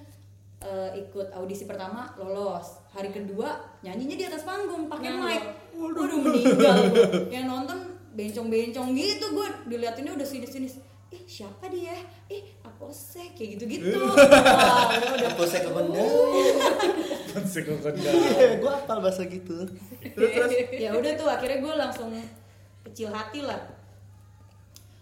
Eh, 0.60 0.90
ikut 1.02 1.34
audisi 1.34 1.66
pertama 1.66 2.14
lolos, 2.20 2.79
hari 2.90 3.10
kedua 3.10 3.48
nyanyinya 3.80 4.16
di 4.16 4.24
atas 4.26 4.42
panggung 4.42 4.90
pakai 4.90 5.14
Nganggur. 5.14 5.30
mic, 5.30 5.42
waduh 5.72 6.18
meninggal 6.18 6.76
gue. 6.90 7.06
Yang 7.30 7.44
nonton 7.46 7.78
bencong-bencong 8.10 8.88
gitu, 8.92 9.26
gue 9.30 9.46
diliatinnya 9.66 10.12
udah 10.14 10.26
sinis-sinis. 10.26 10.82
Ih 11.10 11.22
siapa 11.26 11.66
dia? 11.66 11.94
Ih 12.26 12.42
apa 12.62 12.86
sih 12.90 13.30
kayak 13.34 13.58
gitu-gitu. 13.58 13.94
Wah, 13.98 14.90
udah 14.90 15.30
Aku 15.30 15.42
saya 15.46 15.66
ke 15.66 15.70
benda. 15.70 16.02
Sekongkong 17.30 17.94
Iya, 18.02 18.58
gue 18.58 18.72
apal 18.74 18.98
bahasa 18.98 19.22
gitu. 19.22 19.66
ya 20.74 20.90
udah 20.90 21.12
tuh 21.14 21.28
akhirnya 21.30 21.58
gue 21.62 21.74
langsung 21.78 22.10
kecil 22.82 23.10
hati 23.10 23.42
lah 23.46 23.58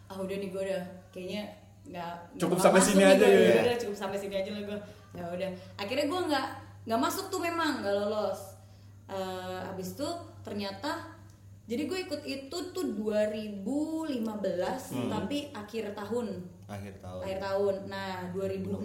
ah 0.08 0.16
udah 0.16 0.36
nih 0.36 0.48
gue 0.48 0.62
udah 0.64 0.82
kayaknya 1.08 1.42
nggak 1.88 2.12
Cukup 2.40 2.56
sampai 2.60 2.80
sini 2.80 3.04
aja 3.04 3.20
gua. 3.20 3.28
ya. 3.28 3.60
udah 3.64 3.76
cukup 3.76 3.96
sampai 3.96 4.18
sini 4.20 4.34
aja 4.40 4.50
lah 4.52 4.62
gue 4.64 4.78
ya 5.16 5.24
udah 5.24 5.50
akhirnya 5.76 6.06
gue 6.08 6.20
nggak 6.32 6.46
nggak 6.88 6.96
masuk 6.98 7.28
tuh 7.28 7.38
memang 7.38 7.78
nggak 7.78 7.94
lolos 7.94 8.56
Eh, 9.06 9.60
abis 9.66 9.92
itu 9.92 10.04
ternyata 10.40 11.00
jadi 11.64 11.84
gue 11.84 11.98
ikut 12.02 12.22
itu 12.24 12.58
tuh 12.72 12.86
2015 12.92 14.20
tapi 15.08 15.48
akhir 15.50 15.92
tahun 15.92 16.28
Akhir 16.68 17.00
tahun. 17.00 17.20
akhir 17.24 17.38
tahun. 17.40 17.74
Nah, 17.88 18.28
2016 18.28 18.84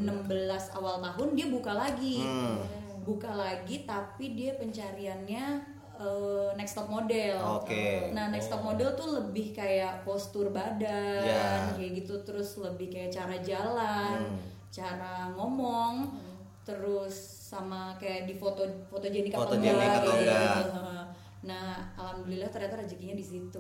awal 0.72 1.04
tahun 1.04 1.36
dia 1.36 1.48
buka 1.48 1.76
lagi. 1.76 2.24
Hmm. 2.24 2.64
Buka 3.04 3.28
lagi 3.30 3.84
tapi 3.84 4.32
dia 4.32 4.56
pencariannya 4.56 5.46
eh, 5.94 6.50
next 6.56 6.74
top 6.74 6.88
model. 6.88 7.60
Oke. 7.60 8.08
Nah, 8.12 8.32
next 8.32 8.48
top 8.48 8.64
model 8.64 8.96
tuh 8.96 9.20
lebih 9.20 9.52
kayak 9.52 10.02
postur 10.02 10.50
badan 10.50 11.20
Ya. 11.22 11.68
kayak 11.76 12.00
gitu 12.00 12.24
terus 12.24 12.56
lebih 12.56 12.88
kayak 12.88 13.12
cara 13.12 13.36
jalan, 13.38 14.24
Hmm. 14.24 14.40
cara 14.72 15.28
ngomong, 15.36 16.16
terus 16.64 17.43
sama 17.54 17.94
kayak 17.96 18.26
di 18.26 18.34
foto 18.34 18.62
fotogenik 18.88 19.30
apa 19.32 19.46
Fotogenik 19.46 19.78
enggak 19.78 20.00
atau 20.00 20.12
enggak. 20.12 20.42
gitu. 20.58 20.72
Heeh. 20.74 21.04
nah 21.44 21.68
alhamdulillah 21.94 22.48
ternyata 22.48 22.80
rezekinya 22.80 23.14
di 23.14 23.26
situ 23.26 23.60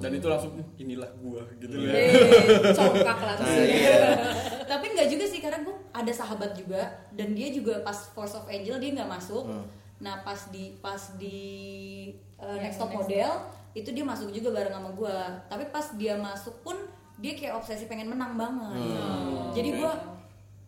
Dan 0.00 0.10
itu 0.10 0.24
langsung 0.24 0.56
inilah 0.74 1.10
gua 1.16 1.44
gitu 1.54 1.68
loh. 1.70 1.84
Iya. 1.84 1.92
Eh, 1.92 2.72
congkak 2.76 3.18
langsung. 3.20 3.44
Nah, 3.46 3.60
iya. 3.62 4.00
tapi 4.70 4.84
nggak 4.90 5.08
juga 5.08 5.24
sih 5.24 5.38
karena 5.38 5.60
gue 5.60 5.74
ada 5.90 6.08
sahabat 6.10 6.54
juga 6.54 6.80
dan 7.12 7.30
dia 7.30 7.50
juga 7.50 7.80
pas 7.80 8.08
Force 8.10 8.32
of 8.32 8.46
Angel 8.46 8.76
dia 8.76 8.90
nggak 8.94 9.10
masuk 9.10 9.44
Hmm. 9.44 9.66
nah 9.98 10.24
pas 10.24 10.48
di 10.48 10.80
pas 10.80 10.96
di 11.14 11.38
uh, 12.36 12.48
Yang 12.50 12.62
next 12.64 12.78
top 12.78 12.88
next 12.88 12.98
model 13.04 13.30
itu 13.70 13.88
dia 13.90 14.02
masuk 14.02 14.28
juga 14.30 14.48
bareng 14.50 14.72
sama 14.72 14.90
gue 14.90 15.16
tapi 15.46 15.64
pas 15.68 15.86
dia 15.94 16.14
masuk 16.16 16.56
pun 16.60 16.76
dia 17.16 17.36
kayak 17.36 17.52
obsesi 17.54 17.84
pengen 17.84 18.08
menang 18.08 18.32
banget 18.32 18.80
jadi 19.52 19.68
gue 19.76 19.92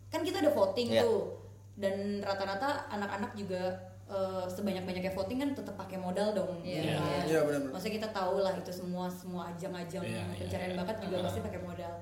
kan 0.07 0.21
kita 0.21 0.37
ada 0.37 0.51
voting 0.51 0.93
Iya. 0.93 1.01
tuh 1.01 1.42
dan 1.73 2.21
rata-rata 2.21 2.85
anak-anak 2.89 3.33
juga 3.33 3.73
uh, 4.05 4.45
sebanyak-banyaknya 4.45 5.13
voting 5.13 5.41
kan 5.41 5.49
tetap 5.57 5.73
pakai 5.73 5.97
modal 5.97 6.31
dong 6.31 6.61
Iya. 6.61 6.97
kan? 7.01 7.25
Iya, 7.25 7.39
benar-benar. 7.45 7.71
maksudnya 7.73 7.95
kita 8.03 8.09
tahu 8.13 8.35
lah 8.45 8.53
itu 8.53 8.71
semua 8.71 9.05
semua 9.09 9.49
ajang-ajang 9.53 10.03
Iya, 10.05 10.21
iya, 10.21 10.37
pencarian 10.37 10.71
iya. 10.73 10.79
bakat 10.79 10.97
juga 11.01 11.15
pasti 11.25 11.39
pakai 11.41 11.61
modal. 11.61 11.93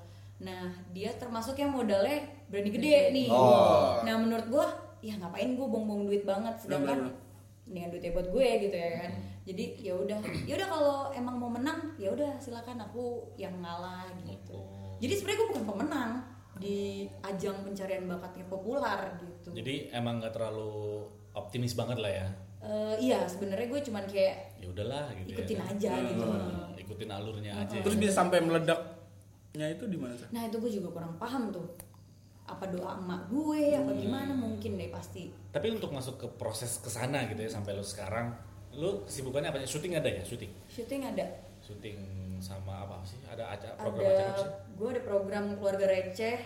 Nah, 0.42 0.74
dia 0.90 1.10
termasuk 1.16 1.54
yang 1.56 1.70
modalnya 1.72 2.18
berani 2.50 2.70
gede 2.74 3.14
nih. 3.14 3.30
Oh. 3.30 4.02
Nah, 4.02 4.16
menurut 4.18 4.50
gua, 4.50 4.68
ya 5.00 5.14
ngapain 5.22 5.54
gua 5.54 5.70
buang-buang 5.70 6.10
duit 6.10 6.24
banget 6.26 6.58
sedangkan 6.58 7.14
mendingan 7.70 7.90
duitnya 7.94 8.12
buat 8.12 8.28
gue 8.28 8.48
gitu 8.68 8.76
ya 8.76 8.90
kan. 9.00 9.12
Jadi 9.48 9.64
ya 9.80 9.94
udah, 9.96 10.20
ya 10.44 10.54
udah 10.60 10.68
kalau 10.68 10.98
emang 11.16 11.36
mau 11.40 11.48
menang, 11.48 11.96
ya 11.96 12.12
udah 12.12 12.36
silakan 12.36 12.84
aku 12.84 13.32
yang 13.40 13.54
ngalah 13.64 14.12
gitu. 14.28 14.60
Jadi 15.00 15.14
sebenarnya 15.16 15.40
gue 15.40 15.50
bukan 15.56 15.66
pemenang 15.66 16.12
di 16.60 17.08
ajang 17.24 17.58
pencarian 17.64 18.06
bakatnya 18.06 18.44
populer 18.52 19.00
gitu. 19.18 19.31
Jadi 19.50 19.90
emang 19.90 20.22
nggak 20.22 20.34
terlalu 20.38 21.02
optimis 21.34 21.74
banget 21.74 21.98
lah 21.98 22.12
ya. 22.14 22.28
Eh, 22.62 22.96
iya, 23.02 23.26
sebenarnya 23.26 23.66
gue 23.66 23.82
cuman 23.90 24.06
kayak 24.06 24.62
Ya 24.62 24.70
udahlah 24.70 25.10
gitu 25.18 25.34
ikutin 25.34 25.58
ya. 25.58 25.66
aja 25.66 25.92
gitu. 26.06 26.22
Hmm, 26.22 26.78
ikutin 26.78 27.10
alurnya 27.10 27.52
aja. 27.58 27.74
Terus 27.82 27.98
bisa 27.98 28.14
sampai 28.22 28.38
meledaknya 28.38 29.66
itu 29.74 29.90
di 29.90 29.98
mana 29.98 30.14
sih? 30.14 30.30
Nah 30.30 30.46
itu 30.46 30.62
gue 30.62 30.70
juga 30.70 30.94
kurang 30.94 31.18
paham 31.18 31.50
tuh 31.50 31.66
apa 32.46 32.68
doa 32.68 33.00
emak 33.00 33.32
gue 33.32 33.74
apa 33.74 33.92
gimana 33.96 34.36
mungkin 34.36 34.76
deh 34.76 34.92
pasti 34.92 35.32
Tapi 35.50 35.72
untuk 35.72 35.90
masuk 35.90 36.20
ke 36.20 36.28
proses 36.36 36.84
ke 36.84 36.92
sana 36.92 37.24
gitu 37.26 37.40
ya 37.40 37.48
sampai 37.48 37.74
lu 37.74 37.82
sekarang, 37.82 38.36
lu 38.76 39.02
kesibukannya 39.08 39.50
apa? 39.50 39.64
Syuting 39.64 39.98
ada 39.98 40.10
ya? 40.12 40.22
Syuting? 40.22 40.52
syuting 40.70 41.02
ada 41.02 41.26
Syuting 41.64 41.98
sama 42.38 42.86
apa 42.86 43.02
sih? 43.02 43.18
Ada 43.26 43.58
acara 43.58 43.74
program 43.74 44.06
acara 44.06 44.22
apa 44.22 44.38
ada 44.38 44.44
sih? 44.44 44.50
gue 44.78 44.88
ada 44.92 45.02
program 45.02 45.44
keluarga 45.58 45.86
receh 45.88 46.38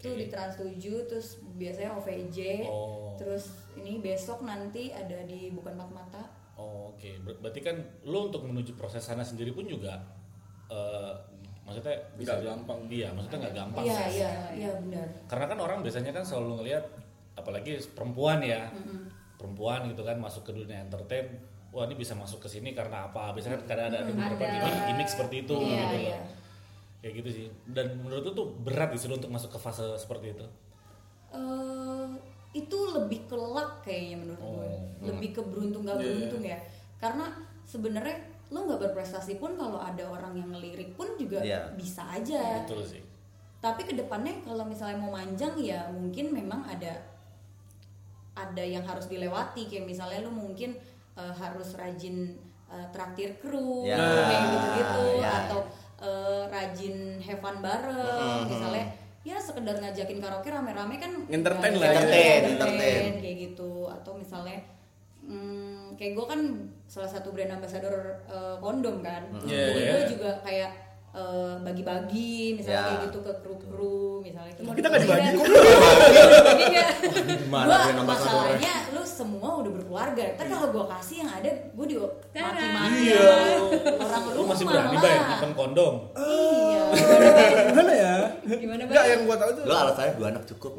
tuh 0.00 0.10
Oke. 0.10 0.18
di 0.18 0.26
Trans 0.26 0.56
7 0.56 0.80
terus 1.06 1.28
biasanya 1.54 1.92
OVJ 1.94 2.38
Oh. 2.64 3.12
terus 3.14 3.44
ini 3.74 3.98
besok 3.98 4.40
nanti 4.40 4.88
ada 4.90 5.20
di 5.22 5.48
bukan 5.50 5.76
empat 5.76 5.90
mata 5.90 6.22
Oh, 6.54 6.92
oke. 6.92 7.08
Ber- 7.20 7.40
Berarti 7.40 7.60
kan 7.62 7.72
lu 8.02 8.28
untuk 8.28 8.44
menuju 8.44 8.72
proses 8.74 9.00
sana 9.00 9.20
sendiri 9.22 9.48
pun 9.50 9.64
juga 9.64 9.96
eh, 10.66 11.12
maksudnya 11.62 11.96
bisa 12.14 12.36
di- 12.36 12.44
gampang. 12.44 12.80
Iya, 12.86 13.08
maksudnya 13.10 13.38
nggak 13.40 13.54
gampang. 13.56 13.82
iya 13.82 14.00
iya 14.06 14.30
iya 14.54 14.70
benar 14.78 15.08
Karena 15.24 15.46
kan 15.46 15.56
orang 15.58 15.78
biasanya 15.80 16.10
kan 16.10 16.20
selalu 16.20 16.60
ngelihat 16.60 16.84
apalagi 17.34 17.80
perempuan 17.90 18.40
ya. 18.40 18.68
Perempuan 19.34 19.88
gitu 19.88 20.02
kan 20.02 20.16
masuk 20.16 20.44
ke 20.44 20.52
dunia 20.52 20.84
entertain, 20.84 21.32
wah 21.70 21.82
ini 21.82 21.96
bisa 21.96 22.12
masuk 22.12 22.44
ke 22.44 22.48
sini 22.50 22.70
karena 22.70 23.08
apa? 23.08 23.32
Biasanya 23.32 23.56
kadang 23.64 23.88
ada, 23.88 23.98
ada 23.98 24.12
beberapa 24.12 24.44
gimmick, 24.44 24.76
gimmick 24.86 25.08
seperti 25.08 25.36
itu 25.40 25.56
Iya, 25.56 25.80
gitu 25.80 25.96
loh. 26.04 26.20
Iya. 27.00 27.02
Kayak 27.02 27.14
gitu 27.16 27.30
sih. 27.32 27.46
Dan 27.66 27.96
menurut 27.98 28.22
lu 28.22 28.32
tuh 28.32 28.46
berat 28.56 28.92
gitu 28.92 29.08
untuk 29.10 29.28
masuk 29.28 29.50
ke 29.50 29.58
fase 29.58 29.82
seperti 29.96 30.30
itu. 30.30 30.46
eh 31.30 32.08
itu 32.50 32.74
lebih 32.90 33.24
ke 33.24 33.36
luck 33.38 33.80
kayaknya 33.80 34.16
menurut 34.18 34.42
gue 34.42 34.66
Oh. 34.66 35.06
lebih 35.06 35.30
ke 35.30 35.38
beruntung 35.40 35.86
gak 35.86 35.96
Iya, 35.96 36.02
beruntung 36.02 36.42
ya 36.42 36.58
karena 36.98 37.30
sebenarnya 37.62 38.18
lo 38.50 38.66
nggak 38.66 38.82
berprestasi 38.82 39.38
pun 39.38 39.54
kalau 39.54 39.78
ada 39.78 40.02
orang 40.04 40.34
yang 40.34 40.50
ngelirik 40.50 40.90
pun 40.92 41.06
juga 41.14 41.38
Iya. 41.38 41.70
bisa 41.72 42.02
aja 42.02 42.66
Betul 42.66 42.82
sih. 42.82 43.02
tapi 43.58 43.86
ke 43.86 43.94
depannya 43.94 44.42
kalau 44.42 44.66
misalnya 44.66 44.98
mau 44.98 45.14
manjang 45.14 45.54
ya 45.56 45.86
mungkin 45.88 46.34
memang 46.34 46.66
ada 46.66 46.98
ada 48.34 48.64
yang 48.64 48.82
harus 48.82 49.06
dilewati 49.06 49.66
kayak 49.66 49.86
misalnya 49.86 50.24
lu 50.24 50.32
mungkin 50.32 50.74
eh, 51.14 51.32
harus 51.32 51.76
rajin 51.76 52.34
eh, 52.66 52.86
traktir 52.90 53.38
kru 53.38 53.86
Ya. 53.86 53.94
kayak 53.98 54.42
gitu-gitu 54.50 55.04
Ya. 55.20 55.46
atau 55.46 55.62
eh, 56.00 56.42
rajin 56.46 56.96
have 57.18 57.38
fun 57.38 57.60
bareng 57.60 58.44
misalnya 58.46 58.84
ya 59.20 59.36
sekedar 59.36 59.76
ngajakin 59.76 60.16
karaoke 60.16 60.48
rame-rame 60.48 60.96
kan 60.96 61.12
Entertain 61.28 61.74
lah 61.74 61.86
ya. 61.86 61.92
Entertain, 61.94 62.40
entertain, 62.46 62.80
entertain. 62.80 63.12
kayak 63.18 63.36
gitu 63.46 63.70
atau 63.86 64.12
misalnya 64.14 64.58
hmm, 65.20 65.92
kayak 65.94 66.12
gue 66.14 66.26
kan 66.26 66.40
salah 66.86 67.06
satu 67.06 67.30
brand 67.30 67.52
ambassador 67.52 67.92
eh, 68.24 68.56
kondom 68.58 69.00
kan 69.00 69.28
Iya, 69.42 69.64
jadi 69.66 69.78
iya. 69.78 69.92
gue 69.92 70.04
juga 70.10 70.30
kayak 70.40 70.70
eh, 71.12 71.54
bagi-bagi 71.60 72.32
misalnya 72.56 72.78
Ya. 72.78 72.88
kayak 72.88 73.02
gitu 73.04 73.18
ke 73.20 73.32
kru-kru 73.36 74.00
misalnya 74.20 74.52
Kita 74.56 74.88
nggak 74.88 75.02
dibagi 75.02 75.28
kok. 75.30 75.46
Jadi 76.46 76.64
kayak 76.70 76.90
Gimana 77.40 77.66
gua 77.66 77.76
brand 77.78 78.00
ambassador? 78.00 78.32
masalahnya 78.32 78.74
udah 79.70 79.78
berkeluarga 79.78 80.24
ntar 80.34 80.46
kalau 80.46 80.68
gue 80.68 80.84
kasih 80.90 81.16
yang 81.22 81.30
ada 81.32 81.50
gue 81.70 81.86
di 81.86 81.96
maki-maki 81.96 82.98
Iya. 83.06 83.30
orang 83.96 84.22
Lu 84.34 84.42
masih 84.44 84.64
berani 84.64 84.96
bayar 84.96 85.22
nyimpen 85.24 85.52
kondom. 85.54 85.94
iya 86.12 86.82
Gimana 87.70 87.92
ya? 87.94 88.14
Gimana 88.42 88.82
Enggak 88.82 89.04
yang 89.06 89.20
gua 89.22 89.36
tahu 89.38 89.50
tuh. 89.54 89.62
Lo 89.62 89.74
alasannya 89.76 90.12
dua 90.18 90.28
anak 90.28 90.42
cukup. 90.44 90.72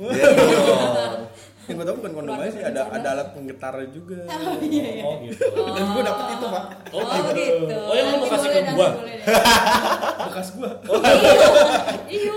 Yang 1.62 1.76
gua 1.78 1.86
tahu 1.86 1.96
bukan 2.02 2.12
kondom 2.14 2.36
aja 2.36 2.52
sih, 2.52 2.64
ada 2.64 2.82
ada 2.90 3.08
alat 3.16 3.28
penggetar 3.32 3.74
juga. 3.90 4.20
oh 4.28 4.56
iya 4.60 4.84
iya 4.92 5.04
Oh 5.06 5.14
gitu. 5.24 5.46
Dan 5.56 5.86
gua 5.90 6.04
dapet 6.04 6.26
itu, 6.36 6.46
Pak. 6.46 6.64
Oh, 6.92 7.00
oh 7.00 7.08
gitu. 7.08 7.32
gitu 7.32 7.76
Oh, 7.80 7.94
yang 7.94 8.08
lu 8.12 8.16
mau 8.18 8.28
kasih 8.28 8.50
ke 8.50 8.60
deh. 8.60 8.76
Bekas 10.28 10.48
gua. 10.54 10.70
iya 12.10 12.36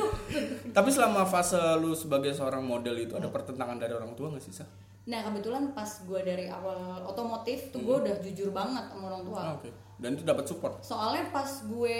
Tapi 0.70 0.88
selama 0.90 1.23
fase 1.25 1.58
lu 1.78 1.94
sebagai 1.94 2.30
seorang 2.30 2.62
model 2.62 2.94
itu 2.96 3.14
ada 3.14 3.26
pertentangan 3.26 3.75
dari 3.75 3.90
orang 3.90 4.14
tua 4.14 4.30
nggak 4.30 4.42
sih, 4.42 4.54
Sa? 4.54 4.66
Nah 5.04 5.20
kebetulan 5.23 5.70
pas 5.70 5.90
gue 6.00 6.20
dari 6.20 6.46
awal 6.46 6.76
otomotif 7.04 7.68
tuh 7.68 7.78
gue 7.78 7.96
udah 7.99 8.14
jujur 8.18 8.49
banget 8.50 8.88
sama 8.88 9.04
orang 9.06 9.23
tua 9.23 9.40
Ah, 9.42 9.52
Oke. 9.54 9.68
Dan 9.94 10.11
itu 10.12 10.23
dapat 10.23 10.44
support. 10.44 10.80
soalnya 10.80 11.28
pas 11.28 11.46
gue 11.62 11.99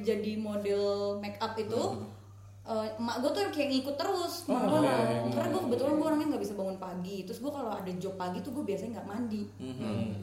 jadi 0.00 0.32
model 0.36 0.82
make 1.18 1.36
up 1.38 1.56
itu 1.56 1.80
eh, 2.62 2.88
emak 2.94 3.16
gue 3.18 3.30
tuh 3.30 3.40
yang 3.40 3.50
kayak 3.50 3.68
ngikut 3.70 3.96
terus 3.96 4.34
Oh, 4.44 4.54
emak 4.54 4.68
gua. 4.68 4.78
oke. 4.78 5.32
karena 5.32 5.48
gue 5.48 5.62
kebetulan 5.64 5.92
gue 5.92 6.06
orangnya 6.06 6.26
nggak 6.28 6.42
bisa 6.42 6.54
bangun 6.54 6.78
pagi 6.78 7.16
terus 7.22 7.38
gue 7.38 7.50
kalau 7.50 7.70
ada 7.72 7.92
job 7.94 8.14
pagi 8.14 8.38
tuh 8.38 8.52
gue 8.52 8.64
biasanya 8.64 8.90
nggak 8.94 9.08
mandi 9.08 9.42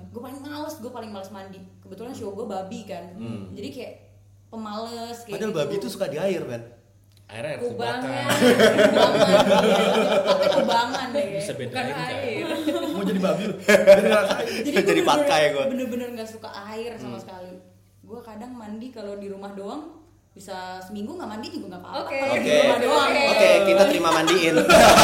gue 0.07 0.21
paling 0.21 0.39
males 0.39 0.75
gue 0.75 0.87
paling 0.89 1.09
males 1.09 1.29
mandi 1.29 1.59
kebetulan 1.79 2.13
show 2.13 2.31
gue 2.31 2.45
babi 2.45 2.79
kan 2.83 3.11
jadi 3.51 3.69
kayak 3.69 3.93
pemales 4.47 5.17
kayak 5.19 5.33
Padahal 5.35 5.51
gitu. 5.51 5.59
babi 5.59 5.73
itu 5.75 5.87
suka 5.87 6.05
di 6.05 6.17
air 6.17 6.41
kan. 6.43 6.61
Akhirnya 7.29 7.51
harus 7.53 7.69
Kubangan. 7.69 8.25
kubangan 8.89 9.27
Tepatnya 10.17 10.49
kubangan 10.55 11.07
deh 11.13 11.27
Bisa 11.37 11.53
Bukan 11.53 11.69
bedain 11.69 11.93
kan. 11.93 12.09
air. 12.09 12.45
Mau 12.89 13.03
jadi 13.05 13.19
babi 13.21 13.43
jadi 14.65 14.77
Jadi 14.81 14.99
gue 14.99 15.05
pakai 15.05 15.41
gua. 15.53 15.63
bener-bener 15.69 16.07
nggak 16.11 16.25
suka 16.27 16.49
air 16.67 16.97
sama 16.97 17.15
sekali 17.15 17.61
gue 18.01 18.19
kadang 18.19 18.49
mandi 18.51 18.89
kalau 18.89 19.13
di 19.15 19.29
rumah 19.29 19.53
doang 19.53 20.01
bisa 20.31 20.81
seminggu 20.81 21.13
nggak 21.13 21.29
mandi 21.29 21.47
juga 21.47 21.65
nggak 21.69 21.81
apa-apa 21.85 22.01
Oke. 22.01 22.17
kalau 22.17 22.33
di 22.33 22.41
Oke. 22.41 22.57
rumah 22.59 22.79
doang 22.79 23.09
Oke, 23.29 23.49
kita 23.63 23.83
terima 23.85 24.09
mandiin. 24.11 24.55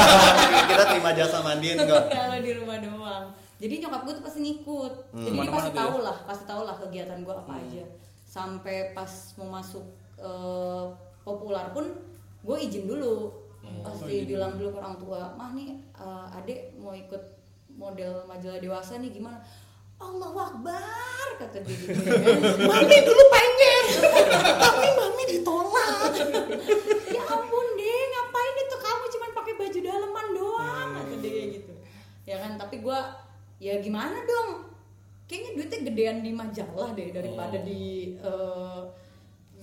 kita 0.70 0.84
terima 0.88 1.10
jasa 1.12 1.38
mandiin 1.40 1.78
kok. 1.80 2.04
kalau 2.08 2.38
di 2.40 2.52
rumah 2.56 2.78
doang 2.80 3.24
jadi 3.56 3.74
nyokap 3.80 4.02
gue 4.02 4.14
tuh 4.16 4.24
pasti 4.24 4.40
ngikut 4.42 4.94
jadi 5.14 5.38
dia 5.38 5.52
pasti 5.52 5.70
ya? 5.70 5.78
tahu 5.78 5.96
lah 6.02 6.18
pasti 6.26 6.44
tahu 6.44 6.62
lah 6.64 6.76
kegiatan 6.76 7.18
gue 7.22 7.36
apa 7.36 7.54
aja 7.56 7.84
sampai 8.26 8.78
pas 8.92 9.12
mau 9.38 9.50
masuk 9.54 9.86
eh, 10.18 10.84
populer 11.22 11.66
pun 11.72 11.86
gue 12.46 12.58
izin 12.62 12.86
dulu. 12.86 13.34
Pasti 13.82 14.30
bilang 14.30 14.62
dulu. 14.62 14.70
ke 14.74 14.78
orang 14.78 14.98
tua 15.02 15.22
mah 15.34 15.50
nih 15.58 15.74
eh, 15.98 16.38
adek 16.38 16.78
mau 16.78 16.94
ikut 16.94 17.24
model 17.76 18.24
majalah 18.30 18.62
dewasa 18.62 19.02
nih 19.02 19.10
gimana? 19.12 19.42
Allah 19.96 20.32
Akbar 20.32 21.28
kata 21.40 21.64
dia 21.64 21.76
gitu. 21.76 21.96
Mami 22.70 22.98
dulu 23.02 23.24
pengen. 23.32 23.84
Tapi 24.60 24.88
mami 24.92 25.24
ditolak. 25.32 26.12
Ya 27.10 27.24
ampun 27.26 27.66
deh 27.80 28.02
ngapain 28.12 28.56
itu? 28.60 28.76
Kamu 28.76 29.06
cuman 29.08 29.30
pakai 29.32 29.54
baju 29.56 29.80
daleman 29.80 30.28
doang 30.36 30.90
kata 31.00 31.16
dia 31.24 31.32
kayak 31.32 31.50
gitu. 31.60 31.74
Ya 32.28 32.36
kan 32.44 32.52
tapi 32.60 32.84
gua 32.84 33.24
ya 33.58 33.80
gimana 33.80 34.20
dong? 34.28 34.68
Kayaknya 35.26 35.50
duitnya 35.58 35.80
gedean 35.90 36.18
di 36.22 36.32
majalah 36.36 36.90
deh 36.94 37.10
daripada 37.10 37.58
di 37.64 38.14
eh, 38.20 38.82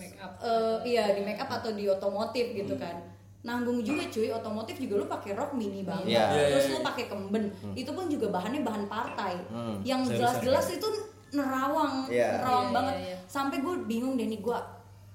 Make 0.05 0.19
up. 0.19 0.33
eh, 0.41 0.77
iya 0.87 1.05
di 1.11 1.21
make 1.21 1.39
up 1.39 1.51
atau 1.53 1.71
di 1.71 1.85
otomotif 1.87 2.51
gitu 2.53 2.75
kan. 2.75 2.99
Nanggung 3.43 3.81
juga 3.81 4.07
cuy 4.07 4.31
otomotif 4.31 4.77
juga 4.77 4.95
lu 4.97 5.07
pakai 5.07 5.33
rok 5.33 5.51
mini 5.53 5.83
banget. 5.83 6.13
Iya. 6.13 6.25
Iya, 6.29 6.45
terus 6.49 6.65
iya, 6.65 6.73
lu 6.73 6.81
pakai 6.81 7.05
kemben. 7.07 7.45
Itu 7.73 7.91
pun 7.91 8.07
juga 8.07 8.27
bahannya 8.29 8.61
bahan 8.61 8.85
partai. 8.87 9.35
Hmm. 9.47 9.79
yang 9.83 10.03
jelas-jelas 10.03 10.67
itu 10.73 10.89
nerawang 11.33 12.07
Iya. 12.07 12.39
nerawang 12.39 12.69
Iya, 12.69 12.75
banget. 12.75 12.95
iya, 12.95 13.07
iya. 13.09 13.17
sampai 13.27 13.57
gue 13.59 13.75
bingung 13.83 14.15
deh 14.15 14.27
nih 14.27 14.39
gue 14.39 14.59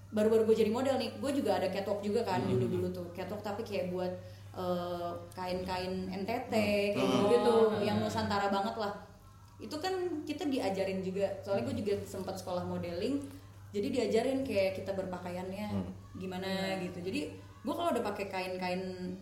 baru-baru 0.09 0.43
gue 0.45 0.57
jadi 0.57 0.71
model 0.71 0.95
nih. 0.97 1.11
Gue 1.17 1.31
juga 1.31 1.55
ada 1.55 1.67
catwalk 1.67 2.01
juga 2.01 2.21
kan 2.21 2.39
Hmm. 2.39 2.51
dulu-dulu 2.51 2.87
tuh. 2.89 3.07
Catwalk 3.11 3.41
tapi 3.41 3.61
kayak 3.61 3.91
buat 3.91 4.11
eh, 4.57 5.11
kain-kain 5.31 6.09
NTT 6.11 6.49
kayak 6.91 6.97
Hmm. 6.97 7.29
gitu 7.29 7.37
gitu 7.37 7.55
yang 7.79 8.01
nusantara 8.01 8.49
banget 8.49 8.73
lah. 8.75 8.89
Itu 9.57 9.77
kan 9.77 9.93
kita 10.23 10.45
diajarin 10.45 10.99
juga. 10.99 11.29
Soalnya 11.39 11.69
gue 11.69 11.75
juga 11.79 11.93
sempat 12.03 12.35
sekolah 12.35 12.65
modeling 12.65 13.21
jadi 13.69 13.87
diajarin 13.89 14.41
kayak 14.41 14.75
kita 14.75 14.91
berpakaiannya 14.91 15.67
gimana 16.13 16.49
gitu 16.81 16.99
jadi 16.99 17.29
gue 17.59 17.73
kalau 17.73 17.89
udah 17.89 18.05
pakai 18.05 18.25
kain-kain 18.25 18.81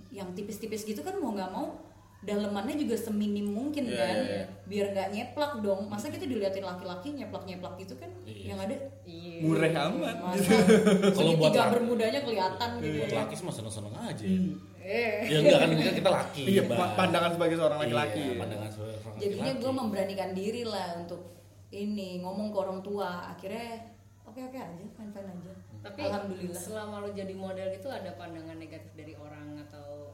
yang 0.10 0.30
tipis-tipis 0.32 0.84
gitu 0.84 1.02
kan 1.02 1.16
mau 1.16 1.32
nggak 1.32 1.50
mau 1.50 1.82
dalemannya 2.22 2.74
juga 2.76 2.96
seminim 2.96 3.46
mungkin 3.48 3.86
Iya, 3.86 3.98
kan 4.00 4.18
iya, 4.18 4.30
iya. 4.32 4.46
biar 4.64 4.86
nggak 4.92 5.08
nyeplak 5.12 5.52
dong 5.60 5.86
masa 5.86 6.10
kita 6.10 6.26
diliatin 6.26 6.62
laki-laki 6.62 7.14
nyeplak-nyeplak 7.14 7.78
gitu 7.78 7.94
kan 7.96 8.10
Iya. 8.24 8.44
yang 8.50 8.60
ada 8.60 8.74
Iya. 9.04 9.38
Murah 9.40 9.70
amat. 9.86 10.16
Kalau 11.12 11.32
buat 11.36 11.54
laki- 11.54 11.74
bermudanya 11.76 12.22
kelihatan 12.22 12.70
gitu 12.80 12.98
Buat 13.00 13.14
laki 13.16 13.34
sih 13.36 13.44
mah 13.44 13.54
seneng-seneng 13.54 13.94
aja. 13.96 14.24
eh 14.80 15.14
Ya 15.24 15.38
enggak 15.40 15.60
kan 15.60 15.70
kita, 15.72 15.92
kita 15.96 16.10
laki. 16.12 16.44
Iya, 16.48 16.62
pa- 16.68 16.94
pandangan 16.96 17.32
sebagai 17.32 17.56
seorang 17.56 17.80
laki-laki. 17.80 18.22
Iya, 18.24 18.34
pandangan 18.36 18.70
sebagai 18.72 18.98
seorang 19.00 19.18
jadinya 19.18 19.52
gue 19.56 19.72
memberanikan 19.76 20.30
diri 20.32 20.62
lah 20.64 20.88
untuk 20.98 21.22
ini 21.72 22.10
ngomong 22.20 22.50
ke 22.50 22.58
orang 22.58 22.80
tua 22.82 23.10
akhirnya 23.28 23.86
oke 24.36 24.52
oke 24.52 24.60
aja 24.60 24.84
fine 25.00 25.12
fine 25.16 25.30
aja 25.32 25.54
Tapi 25.80 26.02
alhamdulillah. 26.12 26.60
selama 26.60 26.96
lo 27.08 27.10
jadi 27.16 27.32
model 27.32 27.72
gitu 27.72 27.88
ada 27.88 28.12
pandangan 28.20 28.60
negatif 28.60 28.92
dari 29.00 29.16
orang 29.16 29.64
atau 29.64 30.12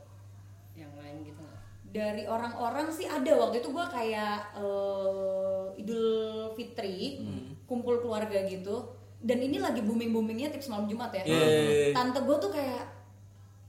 yang 0.78 0.94
lain 0.94 1.26
gitu 1.26 1.42
nggak? 1.42 1.62
dari 1.92 2.24
orang-orang 2.24 2.88
sih 2.88 3.04
ada. 3.04 3.34
Waktu 3.36 3.60
itu 3.60 3.70
gue 3.74 3.86
kayak 3.92 4.56
eh, 4.56 5.82
Idul 5.82 6.08
Fitri 6.56 7.20
kumpul 7.68 8.00
keluarga 8.00 8.46
gitu. 8.48 8.94
Dan 9.22 9.42
ini 9.42 9.58
lagi 9.58 9.82
booming 9.82 10.14
boomingnya 10.14 10.54
tips 10.54 10.70
malam 10.70 10.86
Jumat 10.88 11.12
ya. 11.18 11.24
Iya. 11.26 11.92
tante 11.98 12.22
gue 12.22 12.38
tuh 12.38 12.52
kayak 12.54 12.86